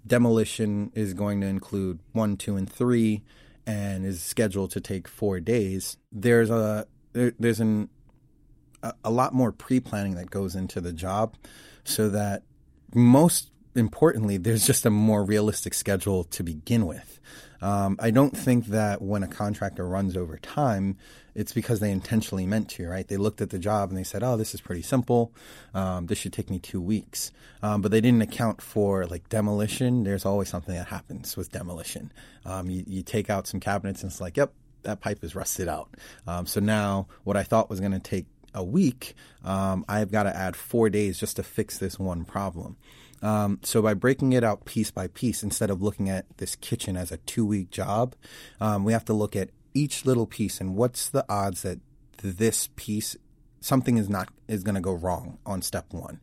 demolition 0.05 0.91
is 0.93 1.15
going 1.15 1.41
to 1.41 1.47
include 1.47 1.99
one, 2.13 2.37
two, 2.37 2.55
and 2.55 2.71
three, 2.71 3.23
and 3.71 4.05
is 4.05 4.21
scheduled 4.21 4.71
to 4.71 4.81
take 4.81 5.07
four 5.07 5.39
days. 5.39 5.97
There's 6.11 6.49
a 6.49 6.85
there, 7.13 7.31
there's 7.39 7.59
an 7.59 7.89
a, 8.83 8.93
a 9.05 9.11
lot 9.11 9.33
more 9.33 9.51
pre 9.51 9.79
planning 9.79 10.15
that 10.15 10.29
goes 10.29 10.55
into 10.55 10.81
the 10.81 10.91
job, 10.91 11.37
so 11.83 12.09
that 12.09 12.43
most 12.93 13.51
importantly, 13.75 14.37
there's 14.37 14.65
just 14.65 14.85
a 14.85 14.89
more 14.89 15.23
realistic 15.23 15.73
schedule 15.73 16.23
to 16.25 16.43
begin 16.43 16.85
with. 16.85 17.19
Um, 17.61 17.97
I 17.99 18.09
don't 18.09 18.35
think 18.35 18.67
that 18.67 19.01
when 19.01 19.21
a 19.21 19.27
contractor 19.27 19.87
runs 19.87 20.17
over 20.17 20.37
time, 20.37 20.97
it's 21.35 21.53
because 21.53 21.79
they 21.79 21.91
intentionally 21.91 22.45
meant 22.45 22.69
to, 22.71 22.87
right? 22.87 23.07
They 23.07 23.17
looked 23.17 23.39
at 23.39 23.51
the 23.51 23.59
job 23.59 23.89
and 23.89 23.97
they 23.97 24.03
said, 24.03 24.23
"Oh, 24.23 24.35
this 24.35 24.53
is 24.53 24.61
pretty 24.61 24.81
simple. 24.81 25.31
Um, 25.73 26.07
this 26.07 26.17
should 26.17 26.33
take 26.33 26.49
me 26.49 26.59
two 26.59 26.81
weeks," 26.81 27.31
um, 27.61 27.81
but 27.81 27.91
they 27.91 28.01
didn't 28.01 28.23
account 28.23 28.61
for 28.61 29.05
like 29.05 29.29
demolition. 29.29 30.03
There's 30.03 30.25
always 30.25 30.49
something 30.49 30.73
that 30.75 30.87
happens 30.87 31.37
with 31.37 31.51
demolition. 31.51 32.11
Um, 32.45 32.69
you, 32.69 32.83
you, 32.87 33.03
take 33.03 33.29
out 33.29 33.47
some 33.47 33.59
cabinets 33.59 34.01
and 34.01 34.11
it's 34.11 34.19
like, 34.19 34.37
"Yep, 34.37 34.53
that 34.83 34.99
pipe 34.99 35.23
is 35.23 35.35
rusted 35.35 35.67
out." 35.67 35.95
Um, 36.27 36.47
so 36.47 36.59
now, 36.59 37.07
what 37.23 37.37
I 37.37 37.43
thought 37.43 37.69
was 37.69 37.79
going 37.79 37.93
to 37.93 37.99
take 37.99 38.25
a 38.53 38.63
week, 38.63 39.13
um, 39.45 39.85
I've 39.87 40.11
got 40.11 40.23
to 40.23 40.35
add 40.35 40.55
four 40.55 40.89
days 40.89 41.19
just 41.19 41.37
to 41.37 41.43
fix 41.43 41.77
this 41.77 41.99
one 41.99 42.25
problem. 42.25 42.75
Um, 43.21 43.59
so 43.63 43.81
by 43.81 43.93
breaking 43.93 44.33
it 44.33 44.43
out 44.43 44.65
piece 44.65 44.91
by 44.91 45.07
piece, 45.07 45.43
instead 45.43 45.69
of 45.69 45.81
looking 45.81 46.09
at 46.09 46.25
this 46.37 46.55
kitchen 46.55 46.97
as 46.97 47.11
a 47.11 47.17
two 47.17 47.45
week 47.45 47.69
job, 47.69 48.15
um, 48.59 48.83
we 48.83 48.93
have 48.93 49.05
to 49.05 49.13
look 49.13 49.35
at 49.35 49.49
each 49.73 50.05
little 50.05 50.25
piece 50.25 50.59
and 50.59 50.75
what's 50.75 51.07
the 51.09 51.25
odds 51.29 51.61
that 51.61 51.79
this 52.21 52.69
piece 52.75 53.15
something 53.61 53.97
is 53.97 54.09
not 54.09 54.29
is 54.47 54.63
going 54.63 54.75
to 54.75 54.81
go 54.81 54.93
wrong 54.93 55.37
on 55.45 55.61
step 55.61 55.85
one. 55.91 56.19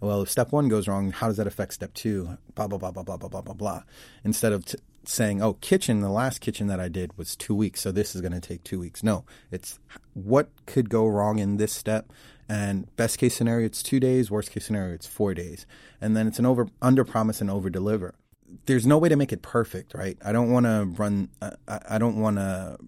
Well, 0.00 0.22
if 0.22 0.30
step 0.30 0.52
one 0.52 0.68
goes 0.68 0.88
wrong, 0.88 1.10
how 1.10 1.26
does 1.26 1.36
that 1.36 1.46
affect 1.46 1.74
step 1.74 1.92
two? 1.94 2.38
Blah 2.54 2.68
blah 2.68 2.78
blah 2.78 2.90
blah 2.90 3.02
blah 3.02 3.16
blah 3.16 3.28
blah 3.28 3.42
blah 3.42 3.54
blah. 3.54 3.82
Instead 4.24 4.52
of 4.52 4.64
t- 4.64 4.78
saying, 5.04 5.42
"Oh, 5.42 5.54
kitchen, 5.54 6.00
the 6.00 6.10
last 6.10 6.40
kitchen 6.40 6.66
that 6.68 6.80
I 6.80 6.88
did 6.88 7.16
was 7.18 7.36
two 7.36 7.54
weeks, 7.54 7.80
so 7.80 7.92
this 7.92 8.14
is 8.14 8.20
going 8.20 8.32
to 8.32 8.40
take 8.40 8.62
two 8.62 8.78
weeks." 8.78 9.02
No, 9.02 9.24
it's 9.50 9.78
what 10.14 10.50
could 10.66 10.90
go 10.90 11.06
wrong 11.06 11.38
in 11.38 11.56
this 11.56 11.72
step 11.72 12.12
and 12.48 12.94
best 12.96 13.18
case 13.18 13.34
scenario, 13.34 13.66
it's 13.66 13.82
two 13.82 14.00
days. 14.00 14.30
Worst 14.30 14.50
case 14.50 14.66
scenario, 14.66 14.94
it's 14.94 15.06
four 15.06 15.34
days. 15.34 15.66
And 16.00 16.16
then 16.16 16.26
it's 16.26 16.38
an 16.38 16.46
over 16.46 16.68
under 16.80 17.04
promise 17.04 17.40
and 17.40 17.50
over 17.50 17.70
deliver. 17.70 18.14
There's 18.66 18.86
no 18.86 18.98
way 18.98 19.08
to 19.08 19.16
make 19.16 19.32
it 19.32 19.42
perfect, 19.42 19.94
right? 19.94 20.16
I 20.24 20.32
don't 20.32 20.50
want 20.50 20.66
to 20.66 20.88
run. 20.96 21.28
Uh, 21.42 21.50
I 21.66 21.98
don't 21.98 22.20
want 22.20 22.36
to 22.36 22.78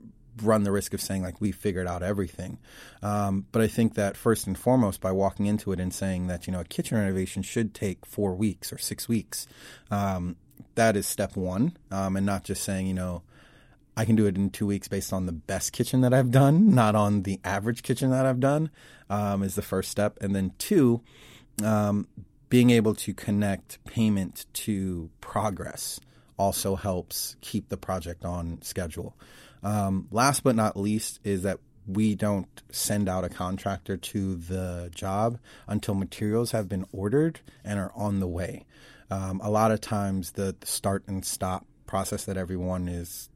run 0.42 0.62
the 0.62 0.71
risk 0.71 0.94
of 0.94 1.01
saying 1.01 1.23
like 1.23 1.40
we 1.40 1.51
figured 1.51 1.88
out 1.88 2.03
everything. 2.03 2.59
Um, 3.03 3.47
but 3.51 3.61
I 3.62 3.66
think 3.66 3.94
that 3.94 4.16
first 4.16 4.47
and 4.47 4.57
foremost, 4.57 5.01
by 5.01 5.11
walking 5.11 5.47
into 5.47 5.73
it 5.73 5.81
and 5.81 5.92
saying 5.92 6.29
that 6.29 6.47
you 6.47 6.53
know 6.53 6.61
a 6.61 6.64
kitchen 6.64 6.97
renovation 6.97 7.42
should 7.42 7.75
take 7.75 8.07
four 8.07 8.35
weeks 8.35 8.73
or 8.73 8.79
six 8.79 9.09
weeks, 9.09 9.49
um, 9.90 10.37
that 10.77 10.97
is 10.97 11.07
step 11.07 11.37
one, 11.37 11.77
um, 11.90 12.16
and 12.16 12.25
not 12.25 12.44
just 12.44 12.62
saying 12.62 12.87
you 12.87 12.94
know. 12.94 13.23
I 13.99 14.05
can 14.05 14.15
do 14.15 14.27
it 14.27 14.37
in 14.37 14.51
two 14.51 14.65
weeks 14.65 14.87
based 14.87 15.13
on 15.13 15.27
the 15.27 15.33
best 15.33 15.73
kitchen 15.73 16.03
that 16.03 16.15
I've 16.15 16.31
done, 16.31 16.73
not 16.73 16.95
on 16.95 17.25
the 17.25 17.41
average 17.43 17.83
kitchen 17.83 18.11
that 18.11 18.27
I've 18.27 18.39
done, 18.39 18.71
um, 19.11 19.43
is 19.43 19.57
the 19.57 19.63
first 19.63 19.91
step. 19.91 20.19
And 20.21 20.37
then 20.37 20.53
two, 20.57 21.03
um, 21.65 22.07
being 22.49 22.71
able 22.71 22.95
to 22.95 23.13
connect 23.13 23.85
payment 23.87 24.47
to 24.53 25.11
progress 25.21 25.99
also 26.37 26.77
helps 26.77 27.35
keep 27.41 27.71
the 27.71 27.77
project 27.77 28.25
on 28.25 28.63
schedule. 28.63 29.17
Um, 29.65 30.07
last 30.13 30.45
but 30.45 30.55
not 30.55 30.77
least 30.77 31.19
is 31.25 31.43
that 31.43 31.59
we 31.85 32.15
don't 32.15 32.63
send 32.71 33.09
out 33.09 33.25
a 33.25 33.29
contractor 33.29 33.97
to 33.97 34.37
the 34.37 34.93
job 34.95 35.41
until 35.67 35.97
materials 35.97 36.53
have 36.53 36.69
been 36.69 36.85
ordered 36.93 37.41
and 37.65 37.81
are 37.81 37.91
on 37.97 38.21
the 38.21 38.29
way. 38.29 38.65
Um, 39.11 39.41
a 39.43 39.51
lot 39.51 39.73
of 39.73 39.81
times, 39.81 40.33
the, 40.33 40.55
the 40.61 40.67
start 40.69 41.03
and 41.09 41.25
stop 41.25 41.67
process 41.87 42.27
that 42.27 42.37
everyone 42.37 42.87
is 42.87 43.29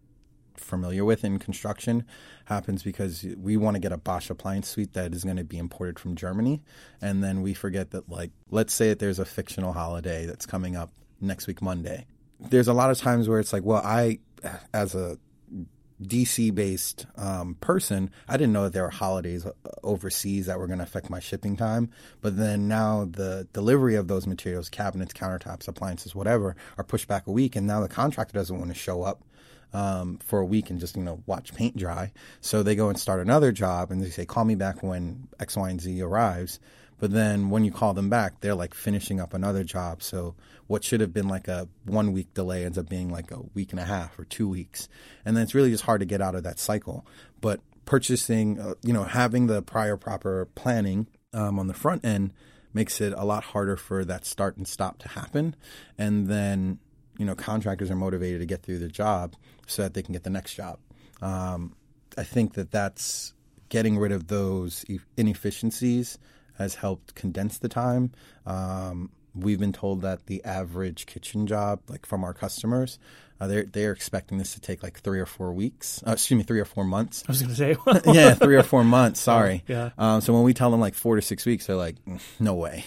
familiar 0.62 1.04
with 1.04 1.24
in 1.24 1.38
construction 1.38 2.04
happens 2.46 2.82
because 2.82 3.24
we 3.38 3.56
want 3.56 3.74
to 3.74 3.80
get 3.80 3.92
a 3.92 3.96
Bosch 3.96 4.30
appliance 4.30 4.68
suite 4.68 4.94
that 4.94 5.12
is 5.14 5.24
going 5.24 5.36
to 5.36 5.44
be 5.44 5.58
imported 5.58 5.98
from 5.98 6.16
Germany. 6.16 6.62
And 7.00 7.22
then 7.22 7.42
we 7.42 7.54
forget 7.54 7.90
that, 7.90 8.08
like, 8.08 8.30
let's 8.50 8.72
say 8.72 8.88
that 8.88 8.98
there's 8.98 9.18
a 9.18 9.24
fictional 9.24 9.72
holiday 9.72 10.26
that's 10.26 10.46
coming 10.46 10.76
up 10.76 10.90
next 11.20 11.46
week, 11.46 11.62
Monday. 11.62 12.06
There's 12.40 12.68
a 12.68 12.72
lot 12.72 12.90
of 12.90 12.98
times 12.98 13.28
where 13.28 13.38
it's 13.38 13.52
like, 13.52 13.64
well, 13.64 13.82
I, 13.84 14.18
as 14.72 14.94
a 14.94 15.18
DC 16.02 16.54
based 16.54 17.06
um, 17.16 17.54
person, 17.60 18.10
I 18.28 18.36
didn't 18.36 18.52
know 18.52 18.64
that 18.64 18.72
there 18.72 18.82
were 18.82 18.90
holidays 18.90 19.46
uh, 19.46 19.52
overseas 19.82 20.46
that 20.46 20.58
were 20.58 20.66
going 20.66 20.78
to 20.78 20.84
affect 20.84 21.10
my 21.10 21.20
shipping 21.20 21.56
time. 21.56 21.90
But 22.20 22.36
then 22.36 22.68
now 22.68 23.08
the 23.10 23.46
delivery 23.52 23.94
of 23.94 24.08
those 24.08 24.26
materials, 24.26 24.68
cabinets, 24.68 25.12
countertops, 25.12 25.68
appliances, 25.68 26.14
whatever, 26.14 26.56
are 26.76 26.84
pushed 26.84 27.08
back 27.08 27.26
a 27.26 27.32
week. 27.32 27.56
And 27.56 27.66
now 27.66 27.80
the 27.80 27.88
contractor 27.88 28.34
doesn't 28.34 28.58
want 28.58 28.70
to 28.70 28.78
show 28.78 29.02
up 29.02 29.22
um, 29.72 30.18
for 30.18 30.40
a 30.40 30.44
week 30.44 30.70
and 30.70 30.80
just 30.80 30.96
you 30.96 31.02
know 31.02 31.22
watch 31.26 31.54
paint 31.54 31.76
dry. 31.76 32.12
So 32.40 32.62
they 32.62 32.74
go 32.74 32.88
and 32.88 32.98
start 32.98 33.20
another 33.20 33.52
job, 33.52 33.90
and 33.90 34.02
they 34.02 34.10
say, 34.10 34.24
"Call 34.24 34.44
me 34.44 34.54
back 34.54 34.82
when 34.82 35.28
X, 35.40 35.56
Y, 35.56 35.70
and 35.70 35.80
Z 35.80 36.00
arrives." 36.02 36.60
But 37.02 37.10
then 37.10 37.50
when 37.50 37.64
you 37.64 37.72
call 37.72 37.94
them 37.94 38.08
back, 38.08 38.40
they're 38.40 38.54
like 38.54 38.74
finishing 38.74 39.18
up 39.18 39.34
another 39.34 39.64
job. 39.64 40.04
So 40.04 40.36
what 40.68 40.84
should 40.84 41.00
have 41.00 41.12
been 41.12 41.26
like 41.26 41.48
a 41.48 41.68
one 41.84 42.12
week 42.12 42.32
delay 42.32 42.64
ends 42.64 42.78
up 42.78 42.88
being 42.88 43.10
like 43.10 43.32
a 43.32 43.40
week 43.54 43.72
and 43.72 43.80
a 43.80 43.84
half 43.84 44.16
or 44.18 44.24
two 44.24 44.48
weeks, 44.48 44.88
and 45.24 45.36
then 45.36 45.42
it's 45.42 45.54
really 45.54 45.72
just 45.72 45.82
hard 45.84 46.00
to 46.00 46.06
get 46.06 46.20
out 46.20 46.36
of 46.36 46.44
that 46.44 46.60
cycle. 46.60 47.04
But 47.40 47.60
purchasing, 47.86 48.60
uh, 48.60 48.74
you 48.82 48.92
know, 48.92 49.02
having 49.02 49.48
the 49.48 49.62
prior 49.62 49.96
proper 49.96 50.46
planning 50.54 51.08
um, 51.32 51.58
on 51.58 51.66
the 51.66 51.74
front 51.74 52.04
end 52.04 52.32
makes 52.72 53.00
it 53.00 53.12
a 53.16 53.24
lot 53.24 53.42
harder 53.42 53.76
for 53.76 54.04
that 54.04 54.24
start 54.24 54.56
and 54.56 54.68
stop 54.68 54.98
to 54.98 55.08
happen, 55.08 55.56
and 55.98 56.28
then 56.28 56.78
you 57.18 57.24
know 57.24 57.34
contractors 57.34 57.90
are 57.90 57.96
motivated 57.96 58.40
to 58.40 58.46
get 58.46 58.62
through 58.62 58.78
the 58.78 58.88
job 58.88 59.34
so 59.66 59.82
that 59.82 59.94
they 59.94 60.02
can 60.02 60.12
get 60.12 60.24
the 60.24 60.30
next 60.30 60.54
job. 60.54 60.78
Um, 61.20 61.74
I 62.16 62.24
think 62.24 62.54
that 62.54 62.70
that's 62.70 63.34
getting 63.68 63.98
rid 63.98 64.12
of 64.12 64.28
those 64.28 64.84
inefficiencies 65.16 66.18
has 66.58 66.74
helped 66.74 67.14
condense 67.14 67.58
the 67.58 67.68
time. 67.68 68.12
Um, 68.44 69.10
we've 69.34 69.58
been 69.58 69.72
told 69.72 70.02
that 70.02 70.26
the 70.26 70.44
average 70.44 71.06
kitchen 71.06 71.46
job, 71.46 71.80
like 71.88 72.04
from 72.04 72.24
our 72.24 72.34
customers, 72.34 72.98
uh, 73.40 73.46
they're 73.46 73.64
they're 73.64 73.92
expecting 73.92 74.38
this 74.38 74.54
to 74.54 74.60
take 74.60 74.82
like 74.82 75.00
three 75.00 75.20
or 75.20 75.26
four 75.26 75.52
weeks. 75.52 76.02
Uh, 76.06 76.12
excuse 76.12 76.38
me, 76.38 76.44
three 76.44 76.60
or 76.60 76.64
four 76.64 76.84
months. 76.84 77.24
I 77.26 77.32
was 77.32 77.42
going 77.42 77.54
to 77.54 77.56
say, 77.56 77.76
yeah, 78.12 78.34
three 78.34 78.56
or 78.56 78.62
four 78.62 78.84
months. 78.84 79.20
Sorry. 79.20 79.64
Yeah. 79.66 79.90
Um, 79.98 80.20
so 80.20 80.32
when 80.32 80.42
we 80.42 80.54
tell 80.54 80.70
them 80.70 80.80
like 80.80 80.94
four 80.94 81.16
to 81.16 81.22
six 81.22 81.46
weeks, 81.46 81.66
they're 81.66 81.76
like, 81.76 81.96
mm, 82.04 82.20
no 82.38 82.54
way. 82.54 82.84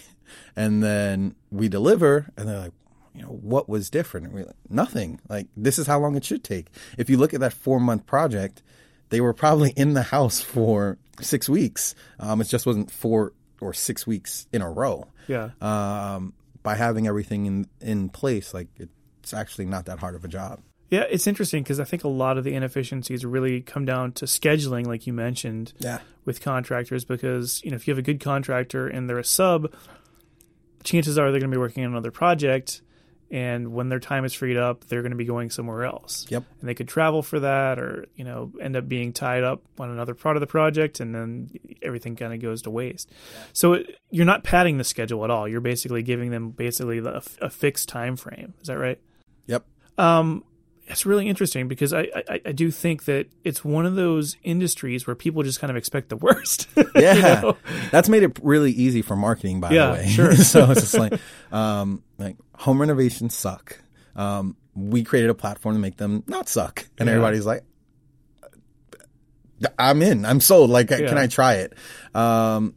And 0.56 0.82
then 0.84 1.36
we 1.52 1.68
deliver, 1.68 2.28
and 2.38 2.48
they're 2.48 2.60
like, 2.60 2.74
you 3.16 3.22
know, 3.22 3.30
what 3.30 3.70
was 3.70 3.90
different? 3.90 4.34
Like, 4.36 4.48
nothing. 4.70 5.20
Like 5.30 5.48
this 5.56 5.80
is 5.80 5.88
how 5.88 6.00
long 6.00 6.16
it 6.16 6.26
should 6.26 6.44
take. 6.44 6.68
If 6.98 7.10
you 7.10 7.18
look 7.18 7.34
at 7.34 7.40
that 7.40 7.54
four 7.54 7.80
month 7.80 8.06
project, 8.06 8.62
they 9.10 9.22
were 9.22 9.34
probably 9.34 9.72
in 9.72 9.94
the 9.94 10.04
house 10.04 10.42
for 10.42 10.98
six 11.22 11.48
weeks. 11.48 11.96
Um, 12.20 12.42
it 12.42 12.46
just 12.46 12.66
wasn't 12.66 12.92
four 12.92 13.34
or 13.62 13.74
six 13.74 14.06
weeks 14.06 14.48
in 14.52 14.62
a 14.62 14.70
row. 14.70 15.08
Yeah. 15.28 15.52
Um, 15.62 16.34
by 16.64 16.76
having 16.76 17.08
everything 17.08 17.46
in 17.46 17.68
in 17.80 18.10
place, 18.10 18.54
like 18.54 18.68
it's 18.78 19.34
actually 19.34 19.66
not 19.66 19.86
that 19.86 20.00
hard 20.00 20.16
of 20.16 20.26
a 20.26 20.28
job. 20.28 20.62
Yeah, 20.90 21.04
it's 21.10 21.26
interesting 21.26 21.64
because 21.64 21.80
I 21.80 21.84
think 21.84 22.04
a 22.04 22.08
lot 22.08 22.38
of 22.38 22.44
the 22.44 22.54
inefficiencies 22.54 23.26
really 23.26 23.62
come 23.62 23.86
down 23.86 24.12
to 24.14 24.26
scheduling, 24.26 24.86
like 24.86 25.08
you 25.08 25.14
mentioned, 25.14 25.74
yeah. 25.80 26.00
with 26.26 26.42
contractors. 26.42 27.06
Because 27.06 27.62
you 27.64 27.72
know, 27.72 27.76
if 27.76 27.88
you 27.88 27.92
have 27.92 28.00
a 28.00 28.04
good 28.04 28.20
contractor 28.20 28.88
and 28.88 29.10
they're 29.10 29.18
a 29.18 29.24
sub, 29.24 29.74
chances 30.84 31.18
are 31.18 31.32
they're 31.32 31.40
going 31.40 31.52
to 31.52 31.56
be 31.56 31.60
working 31.60 31.84
on 31.84 31.92
another 31.92 32.12
project, 32.12 32.82
and 33.32 33.74
when 33.74 33.90
their 33.90 34.00
time 34.00 34.24
is 34.24 34.34
freed 34.34 34.58
up, 34.58 34.86
they're 34.86 35.02
going 35.02 35.12
to 35.12 35.18
be 35.18 35.26
going 35.26 35.50
somewhere 35.50 35.84
else. 35.84 36.26
Yep. 36.30 36.44
And 36.60 36.70
they 36.70 36.74
could 36.74 36.88
travel 36.88 37.24
for 37.24 37.40
that, 37.40 37.80
or 37.80 38.06
you 38.16 38.24
know, 38.24 38.52
end 38.62 38.76
up 38.76 38.88
being 38.88 39.14
tied 39.14 39.44
up 39.44 39.62
on 39.80 39.90
another 39.90 40.14
part 40.14 40.36
of 40.38 40.42
the 40.42 40.48
project, 40.48 41.00
and 41.00 41.14
then 41.14 41.50
everything 41.82 42.16
kind 42.16 42.34
of 42.34 42.42
goes 42.42 42.62
to 42.64 42.70
waste. 42.70 43.12
So 43.54 43.74
it, 43.74 44.00
you're 44.12 44.26
not 44.26 44.44
padding 44.44 44.78
the 44.78 44.84
schedule 44.84 45.24
at 45.24 45.32
all. 45.32 45.48
You're 45.48 45.62
basically 45.62 46.04
giving 46.04 46.32
them 46.32 46.52
basically 46.52 47.00
a, 47.00 47.22
a 47.42 47.50
fixed 47.50 47.90
time 47.90 48.16
frame. 48.16 48.54
Is 48.62 48.68
that 48.68 48.78
right? 48.78 49.00
Yep. 49.48 49.66
Um, 49.98 50.44
it's 50.88 51.06
really 51.06 51.28
interesting 51.28 51.68
because 51.68 51.94
I, 51.94 52.08
I, 52.30 52.42
I 52.46 52.52
do 52.52 52.70
think 52.70 53.06
that 53.06 53.28
it's 53.44 53.66
one 53.66 53.86
of 53.86 53.96
those 53.96 54.38
industries 54.44 55.08
where 55.08 55.16
people 55.16 55.42
just 55.44 55.60
kind 55.60 55.72
of 55.72 55.78
expect 55.78 56.10
the 56.10 56.18
worst. 56.18 56.68
yeah, 56.96 57.14
you 57.14 57.22
know? 57.22 57.58
that's 57.92 58.10
made 58.10 58.24
it 58.24 58.40
really 58.42 58.72
easy 58.72 59.02
for 59.02 59.16
marketing. 59.16 59.60
By 59.62 59.72
yeah, 59.72 59.88
the 59.88 59.94
way, 59.94 60.08
sure. 60.08 60.36
so 60.36 60.70
it's 60.72 60.82
just 60.82 60.98
like, 60.98 61.20
um, 61.52 62.04
like 62.18 62.38
home 62.54 62.80
renovations 62.80 63.36
suck. 63.36 63.82
Um, 64.16 64.56
we 64.76 65.04
created 65.04 65.30
a 65.30 65.36
platform 65.36 65.76
to 65.76 65.82
make 65.82 65.98
them 65.98 66.24
not 66.28 66.48
suck, 66.48 66.86
and 67.00 67.08
yeah. 67.08 67.16
everybody's 67.16 67.46
like, 67.46 67.64
"I'm 69.80 70.02
in. 70.02 70.26
I'm 70.26 70.40
sold. 70.40 70.70
Like, 70.70 70.92
yeah. 70.92 71.08
can 71.08 71.18
I 71.18 71.28
try 71.28 71.56
it?" 71.56 71.74
Um, 72.14 72.76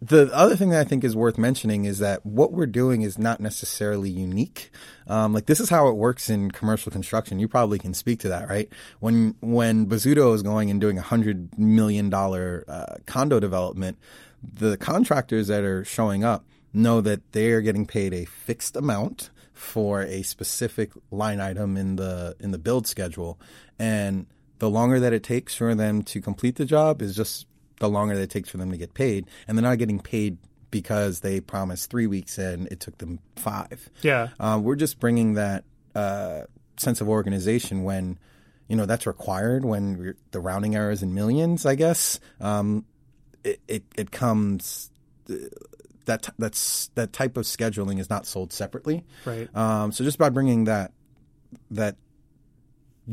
the 0.00 0.30
other 0.32 0.54
thing 0.54 0.70
that 0.70 0.80
I 0.80 0.84
think 0.84 1.02
is 1.02 1.16
worth 1.16 1.38
mentioning 1.38 1.84
is 1.84 1.98
that 1.98 2.24
what 2.24 2.52
we're 2.52 2.66
doing 2.66 3.02
is 3.02 3.18
not 3.18 3.40
necessarily 3.40 4.10
unique. 4.10 4.70
Um, 5.08 5.32
like 5.32 5.46
this 5.46 5.58
is 5.58 5.70
how 5.70 5.88
it 5.88 5.96
works 5.96 6.30
in 6.30 6.52
commercial 6.52 6.92
construction. 6.92 7.40
You 7.40 7.48
probably 7.48 7.80
can 7.80 7.94
speak 7.94 8.20
to 8.20 8.28
that, 8.28 8.48
right? 8.48 8.68
When 9.00 9.34
when 9.40 9.86
Bozzuto 9.86 10.34
is 10.34 10.42
going 10.42 10.70
and 10.70 10.80
doing 10.80 10.98
a 10.98 11.02
hundred 11.02 11.58
million 11.58 12.10
dollar 12.10 12.64
uh, 12.68 12.96
condo 13.06 13.40
development, 13.40 13.98
the 14.42 14.76
contractors 14.76 15.48
that 15.48 15.64
are 15.64 15.84
showing 15.84 16.22
up 16.22 16.44
know 16.72 17.00
that 17.00 17.32
they 17.32 17.50
are 17.50 17.60
getting 17.60 17.86
paid 17.86 18.14
a 18.14 18.24
fixed 18.24 18.76
amount 18.76 19.30
for 19.52 20.02
a 20.02 20.22
specific 20.22 20.92
line 21.10 21.40
item 21.40 21.76
in 21.76 21.96
the 21.96 22.36
in 22.38 22.52
the 22.52 22.58
build 22.58 22.86
schedule, 22.86 23.36
and 23.80 24.26
the 24.60 24.70
longer 24.70 25.00
that 25.00 25.12
it 25.12 25.24
takes 25.24 25.56
for 25.56 25.74
them 25.74 26.02
to 26.02 26.20
complete 26.20 26.54
the 26.54 26.64
job 26.64 27.02
is 27.02 27.16
just 27.16 27.46
the 27.80 27.88
longer 27.88 28.14
that 28.14 28.22
it 28.22 28.30
takes 28.30 28.48
for 28.48 28.56
them 28.56 28.70
to 28.70 28.76
get 28.76 28.94
paid, 28.94 29.26
and 29.46 29.56
they're 29.56 29.62
not 29.62 29.78
getting 29.78 30.00
paid 30.00 30.38
because 30.70 31.20
they 31.20 31.40
promised 31.40 31.90
three 31.90 32.06
weeks 32.06 32.38
and 32.38 32.66
it 32.68 32.80
took 32.80 32.98
them 32.98 33.18
five. 33.36 33.88
Yeah, 34.02 34.28
uh, 34.38 34.60
we're 34.62 34.76
just 34.76 34.98
bringing 34.98 35.34
that 35.34 35.64
uh, 35.94 36.42
sense 36.76 37.00
of 37.00 37.08
organization 37.08 37.84
when 37.84 38.18
you 38.68 38.76
know 38.76 38.86
that's 38.86 39.06
required 39.06 39.64
when 39.64 40.14
the 40.30 40.40
rounding 40.40 40.76
error 40.76 40.90
is 40.90 41.02
in 41.02 41.14
millions. 41.14 41.66
I 41.66 41.74
guess 41.74 42.20
um, 42.40 42.84
it, 43.44 43.60
it, 43.68 43.84
it 43.96 44.10
comes. 44.10 44.90
Uh, 45.30 45.34
that 46.04 46.26
that's 46.38 46.88
that 46.94 47.12
type 47.12 47.36
of 47.36 47.44
scheduling 47.44 48.00
is 48.00 48.08
not 48.08 48.26
sold 48.26 48.50
separately, 48.50 49.04
right? 49.26 49.54
Um, 49.54 49.92
so 49.92 50.04
just 50.04 50.16
by 50.16 50.30
bringing 50.30 50.64
that 50.64 50.92
that 51.70 51.96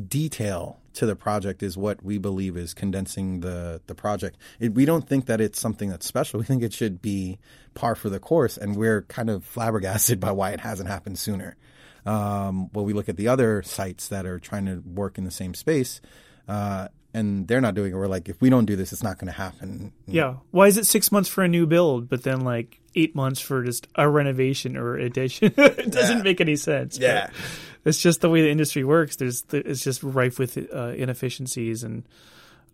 detail 0.07 0.79
to 0.95 1.05
the 1.05 1.15
project 1.15 1.61
is 1.63 1.77
what 1.77 2.03
we 2.03 2.17
believe 2.17 2.57
is 2.57 2.73
condensing 2.73 3.41
the 3.41 3.81
the 3.87 3.95
project. 3.95 4.37
It, 4.59 4.73
we 4.73 4.85
don't 4.85 5.07
think 5.07 5.25
that 5.27 5.39
it's 5.41 5.59
something 5.59 5.89
that's 5.89 6.05
special. 6.05 6.39
We 6.45 6.45
think 6.45 6.63
it 6.63 6.73
should 6.73 7.01
be 7.01 7.39
par 7.73 7.95
for 7.95 8.09
the 8.09 8.19
course, 8.19 8.57
and 8.57 8.75
we're 8.75 9.03
kind 9.03 9.29
of 9.29 9.43
flabbergasted 9.45 10.19
by 10.19 10.31
why 10.31 10.51
it 10.51 10.59
hasn't 10.59 10.89
happened 10.89 11.17
sooner. 11.17 11.55
Um, 12.05 12.69
when 12.71 12.85
we 12.85 12.93
look 12.93 13.09
at 13.09 13.17
the 13.17 13.29
other 13.29 13.63
sites 13.63 14.09
that 14.09 14.25
are 14.25 14.39
trying 14.39 14.65
to 14.65 14.83
work 14.85 15.17
in 15.17 15.23
the 15.23 15.31
same 15.31 15.55
space, 15.55 16.01
uh, 16.47 16.89
and 17.15 17.47
they're 17.47 17.61
not 17.61 17.73
doing 17.73 17.93
it, 17.93 17.95
we're 17.95 18.07
like, 18.07 18.29
if 18.29 18.39
we 18.41 18.49
don't 18.49 18.65
do 18.65 18.75
this, 18.75 18.93
it's 18.93 19.01
not 19.01 19.17
going 19.17 19.27
to 19.27 19.37
happen. 19.37 19.91
Yeah. 20.05 20.35
Why 20.51 20.67
is 20.67 20.77
it 20.77 20.85
six 20.85 21.11
months 21.11 21.29
for 21.29 21.43
a 21.43 21.47
new 21.47 21.65
build, 21.65 22.07
but 22.07 22.21
then 22.21 22.41
like 22.41 22.79
eight 22.93 23.15
months 23.15 23.39
for 23.39 23.63
just 23.63 23.87
a 23.95 24.07
renovation 24.07 24.77
or 24.77 24.97
addition? 24.97 25.53
it 25.57 25.91
doesn't 25.91 26.17
yeah. 26.17 26.23
make 26.23 26.41
any 26.41 26.57
sense. 26.57 26.99
Yeah 26.99 27.31
it's 27.85 28.01
just 28.01 28.21
the 28.21 28.29
way 28.29 28.41
the 28.41 28.49
industry 28.49 28.83
works. 28.83 29.15
There's 29.15 29.43
it's 29.51 29.83
just 29.83 30.03
rife 30.03 30.39
with 30.39 30.57
uh, 30.73 30.87
inefficiencies 30.89 31.83
and 31.83 32.03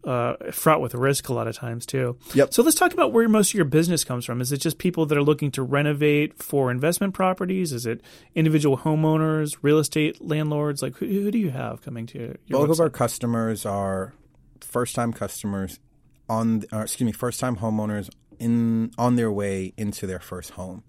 uh, 0.03 0.35
fraught 0.51 0.81
with 0.81 0.95
risk 0.95 1.29
a 1.29 1.33
lot 1.33 1.47
of 1.47 1.55
times 1.55 1.85
too. 1.85 2.17
Yep. 2.33 2.53
So 2.53 2.63
let's 2.63 2.77
talk 2.77 2.93
about 2.93 3.13
where 3.13 3.27
most 3.29 3.49
of 3.49 3.53
your 3.53 3.65
business 3.65 4.03
comes 4.03 4.25
from. 4.25 4.41
Is 4.41 4.51
it 4.51 4.57
just 4.57 4.77
people 4.77 5.05
that 5.05 5.17
are 5.17 5.23
looking 5.23 5.51
to 5.51 5.63
renovate 5.63 6.41
for 6.41 6.71
investment 6.71 7.13
properties? 7.13 7.71
Is 7.71 7.85
it 7.85 8.01
individual 8.33 8.79
homeowners, 8.79 9.57
real 9.61 9.77
estate 9.77 10.21
landlords? 10.21 10.81
Like 10.81 10.97
who, 10.97 11.05
who 11.05 11.31
do 11.31 11.37
you 11.37 11.51
have 11.51 11.81
coming 11.81 12.05
to 12.07 12.17
your 12.17 12.35
Both 12.49 12.69
website? 12.69 12.71
of 12.71 12.79
our 12.79 12.89
customers 12.89 13.65
are 13.65 14.13
first 14.61 14.95
time 14.95 15.13
customers 15.13 15.79
on, 16.27 16.63
or 16.71 16.83
excuse 16.83 17.05
me, 17.05 17.11
first 17.11 17.39
time 17.39 17.57
homeowners 17.57 18.09
in 18.39 18.91
on 18.97 19.17
their 19.17 19.31
way 19.31 19.73
into 19.77 20.07
their 20.07 20.19
first 20.19 20.51
home. 20.51 20.83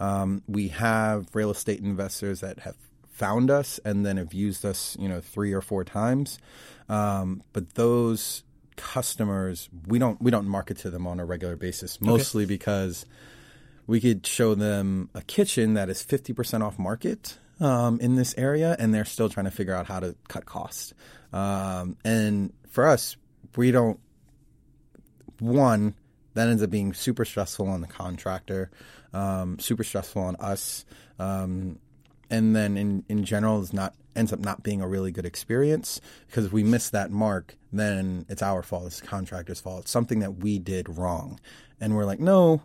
Um, 0.00 0.42
we 0.48 0.68
have 0.68 1.28
real 1.34 1.50
estate 1.50 1.80
investors 1.80 2.40
that 2.40 2.60
have 2.60 2.76
found 3.16 3.50
us 3.50 3.80
and 3.84 4.04
then 4.04 4.18
have 4.18 4.34
used 4.34 4.64
us, 4.64 4.96
you 5.00 5.08
know, 5.08 5.20
three 5.20 5.52
or 5.52 5.62
four 5.62 5.84
times. 5.84 6.38
Um, 6.88 7.42
but 7.52 7.74
those 7.74 8.44
customers, 8.76 9.68
we 9.86 9.98
don't 9.98 10.20
we 10.20 10.30
don't 10.30 10.46
market 10.46 10.76
to 10.78 10.90
them 10.90 11.06
on 11.06 11.18
a 11.18 11.24
regular 11.24 11.56
basis, 11.56 12.00
mostly 12.00 12.44
okay. 12.44 12.54
because 12.54 13.06
we 13.86 14.00
could 14.00 14.26
show 14.26 14.54
them 14.54 15.08
a 15.14 15.22
kitchen 15.22 15.74
that 15.74 15.88
is 15.88 16.02
fifty 16.02 16.32
percent 16.32 16.62
off 16.62 16.78
market 16.78 17.38
um, 17.58 17.98
in 18.00 18.16
this 18.16 18.34
area, 18.36 18.76
and 18.78 18.92
they're 18.92 19.04
still 19.04 19.28
trying 19.28 19.46
to 19.46 19.50
figure 19.50 19.74
out 19.74 19.86
how 19.86 20.00
to 20.00 20.14
cut 20.28 20.44
costs. 20.44 20.92
Um, 21.32 21.96
and 22.04 22.52
for 22.68 22.86
us, 22.86 23.16
we 23.56 23.70
don't. 23.72 23.98
One 25.38 25.94
that 26.34 26.48
ends 26.48 26.62
up 26.62 26.70
being 26.70 26.92
super 26.92 27.24
stressful 27.24 27.66
on 27.68 27.80
the 27.80 27.86
contractor, 27.86 28.70
um, 29.12 29.58
super 29.58 29.84
stressful 29.84 30.22
on 30.22 30.36
us, 30.36 30.84
um, 31.18 31.78
and 32.30 32.54
then 32.54 32.76
in 32.76 33.04
in 33.08 33.24
general 33.24 33.60
is 33.60 33.72
not 33.72 33.94
ends 34.14 34.32
up 34.32 34.40
not 34.40 34.62
being 34.62 34.80
a 34.80 34.88
really 34.88 35.12
good 35.12 35.26
experience 35.26 36.00
because 36.26 36.46
if 36.46 36.52
we 36.52 36.62
miss 36.62 36.90
that 36.90 37.10
mark, 37.10 37.56
then 37.72 38.24
it's 38.28 38.42
our 38.42 38.62
fault. 38.62 38.86
It's 38.86 39.00
the 39.00 39.06
contractor's 39.06 39.60
fault. 39.60 39.82
It's 39.82 39.90
something 39.90 40.20
that 40.20 40.38
we 40.38 40.58
did 40.58 40.88
wrong, 40.88 41.38
and 41.80 41.94
we're 41.96 42.06
like, 42.06 42.20
no, 42.20 42.62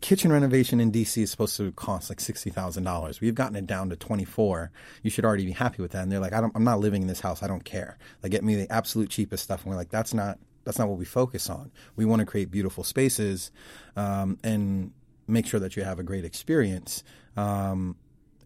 kitchen 0.00 0.32
renovation 0.32 0.80
in 0.80 0.92
DC 0.92 1.22
is 1.22 1.30
supposed 1.30 1.56
to 1.56 1.72
cost 1.72 2.10
like 2.10 2.20
sixty 2.20 2.50
thousand 2.50 2.84
dollars. 2.84 3.20
We've 3.20 3.34
gotten 3.34 3.56
it 3.56 3.66
down 3.66 3.90
to 3.90 3.96
twenty 3.96 4.24
four. 4.24 4.70
You 5.02 5.10
should 5.10 5.24
already 5.24 5.46
be 5.46 5.52
happy 5.52 5.82
with 5.82 5.92
that. 5.92 6.02
And 6.02 6.12
they're 6.12 6.20
like, 6.20 6.32
I 6.32 6.38
am 6.38 6.64
not 6.64 6.80
living 6.80 7.02
in 7.02 7.08
this 7.08 7.20
house. 7.20 7.42
I 7.42 7.46
don't 7.46 7.64
care. 7.64 7.98
Like, 8.22 8.32
get 8.32 8.44
me 8.44 8.56
the 8.56 8.70
absolute 8.72 9.10
cheapest 9.10 9.44
stuff. 9.44 9.62
And 9.62 9.70
we're 9.70 9.76
like, 9.76 9.90
that's 9.90 10.14
not 10.14 10.38
that's 10.64 10.78
not 10.78 10.88
what 10.88 10.98
we 10.98 11.04
focus 11.04 11.48
on. 11.48 11.70
We 11.96 12.04
want 12.04 12.20
to 12.20 12.26
create 12.26 12.50
beautiful 12.50 12.84
spaces 12.84 13.50
um, 13.96 14.38
and 14.44 14.92
make 15.26 15.46
sure 15.46 15.60
that 15.60 15.76
you 15.76 15.84
have 15.84 15.98
a 15.98 16.02
great 16.02 16.24
experience. 16.24 17.02
Um, 17.36 17.96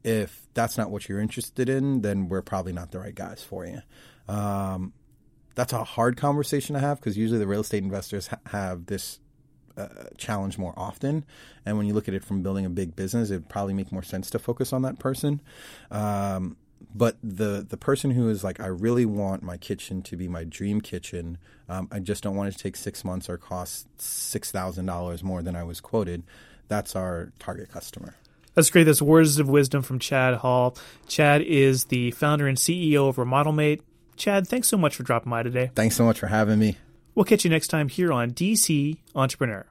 if 0.04 0.46
that's 0.54 0.76
not 0.76 0.90
what 0.90 1.08
you're 1.08 1.20
interested 1.20 1.68
in, 1.68 2.02
then 2.02 2.28
we're 2.28 2.42
probably 2.42 2.72
not 2.72 2.90
the 2.90 3.00
right 3.00 3.14
guys 3.14 3.42
for 3.42 3.66
you. 3.66 3.80
Um, 4.28 4.92
that's 5.54 5.72
a 5.72 5.84
hard 5.84 6.16
conversation 6.16 6.74
to 6.74 6.80
have 6.80 7.00
because 7.00 7.16
usually 7.16 7.38
the 7.38 7.46
real 7.46 7.60
estate 7.60 7.82
investors 7.82 8.28
ha- 8.28 8.38
have 8.46 8.86
this 8.86 9.20
uh, 9.76 9.88
challenge 10.16 10.58
more 10.58 10.74
often. 10.76 11.24
And 11.64 11.76
when 11.76 11.86
you 11.86 11.94
look 11.94 12.08
at 12.08 12.14
it 12.14 12.24
from 12.24 12.42
building 12.42 12.66
a 12.66 12.70
big 12.70 12.94
business, 12.94 13.30
it 13.30 13.34
would 13.34 13.48
probably 13.48 13.74
make 13.74 13.90
more 13.90 14.02
sense 14.02 14.30
to 14.30 14.38
focus 14.38 14.72
on 14.72 14.82
that 14.82 14.98
person. 14.98 15.40
Um, 15.90 16.56
but 16.94 17.16
the 17.22 17.66
the 17.68 17.76
person 17.76 18.10
who 18.10 18.28
is 18.28 18.44
like, 18.44 18.60
I 18.60 18.66
really 18.66 19.06
want 19.06 19.42
my 19.42 19.56
kitchen 19.56 20.02
to 20.02 20.16
be 20.16 20.28
my 20.28 20.44
dream 20.44 20.80
kitchen. 20.80 21.38
Um, 21.68 21.88
I 21.90 21.98
just 21.98 22.22
don't 22.22 22.36
want 22.36 22.50
it 22.50 22.52
to 22.52 22.62
take 22.62 22.76
six 22.76 23.04
months 23.04 23.28
or 23.28 23.38
cost 23.38 23.88
six 24.00 24.50
thousand 24.50 24.86
dollars 24.86 25.22
more 25.22 25.42
than 25.42 25.56
I 25.56 25.64
was 25.64 25.80
quoted. 25.80 26.24
That's 26.68 26.94
our 26.94 27.32
target 27.38 27.70
customer. 27.70 28.16
That's 28.54 28.70
great. 28.70 28.84
That's 28.84 29.02
words 29.02 29.38
of 29.38 29.48
wisdom 29.48 29.82
from 29.82 29.98
Chad 29.98 30.34
Hall. 30.36 30.76
Chad 31.08 31.42
is 31.42 31.86
the 31.86 32.12
founder 32.12 32.46
and 32.46 32.56
CEO 32.56 33.08
of 33.08 33.16
RemodelMate. 33.16 33.80
Chad, 34.16 34.46
thanks 34.46 34.68
so 34.68 34.76
much 34.76 34.94
for 34.94 35.02
dropping 35.02 35.30
by 35.30 35.42
today. 35.42 35.70
Thanks 35.74 35.96
so 35.96 36.04
much 36.04 36.20
for 36.20 36.28
having 36.28 36.58
me. 36.58 36.76
We'll 37.14 37.24
catch 37.24 37.44
you 37.44 37.50
next 37.50 37.68
time 37.68 37.88
here 37.88 38.12
on 38.12 38.32
DC 38.32 38.98
Entrepreneur. 39.14 39.66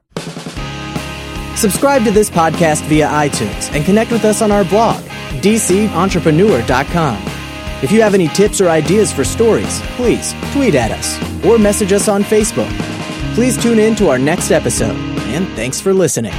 Subscribe 1.55 2.03
to 2.03 2.11
this 2.11 2.29
podcast 2.29 2.83
via 2.87 3.07
iTunes 3.07 3.73
and 3.73 3.85
connect 3.85 4.11
with 4.11 4.25
us 4.25 4.41
on 4.41 4.51
our 4.51 4.65
blog, 4.65 5.01
dcentrepreneur.com. 5.41 7.23
If 7.83 7.91
you 7.91 8.01
have 8.01 8.13
any 8.13 8.27
tips 8.29 8.61
or 8.61 8.69
ideas 8.69 9.11
for 9.11 9.23
stories, 9.23 9.81
please 9.95 10.33
tweet 10.51 10.75
at 10.75 10.91
us 10.91 11.17
or 11.45 11.57
message 11.57 11.91
us 11.91 12.07
on 12.07 12.23
Facebook. 12.23 12.71
Please 13.35 13.61
tune 13.61 13.79
in 13.79 13.95
to 13.95 14.09
our 14.09 14.19
next 14.19 14.51
episode, 14.51 14.95
and 15.27 15.47
thanks 15.49 15.81
for 15.81 15.93
listening. 15.93 16.33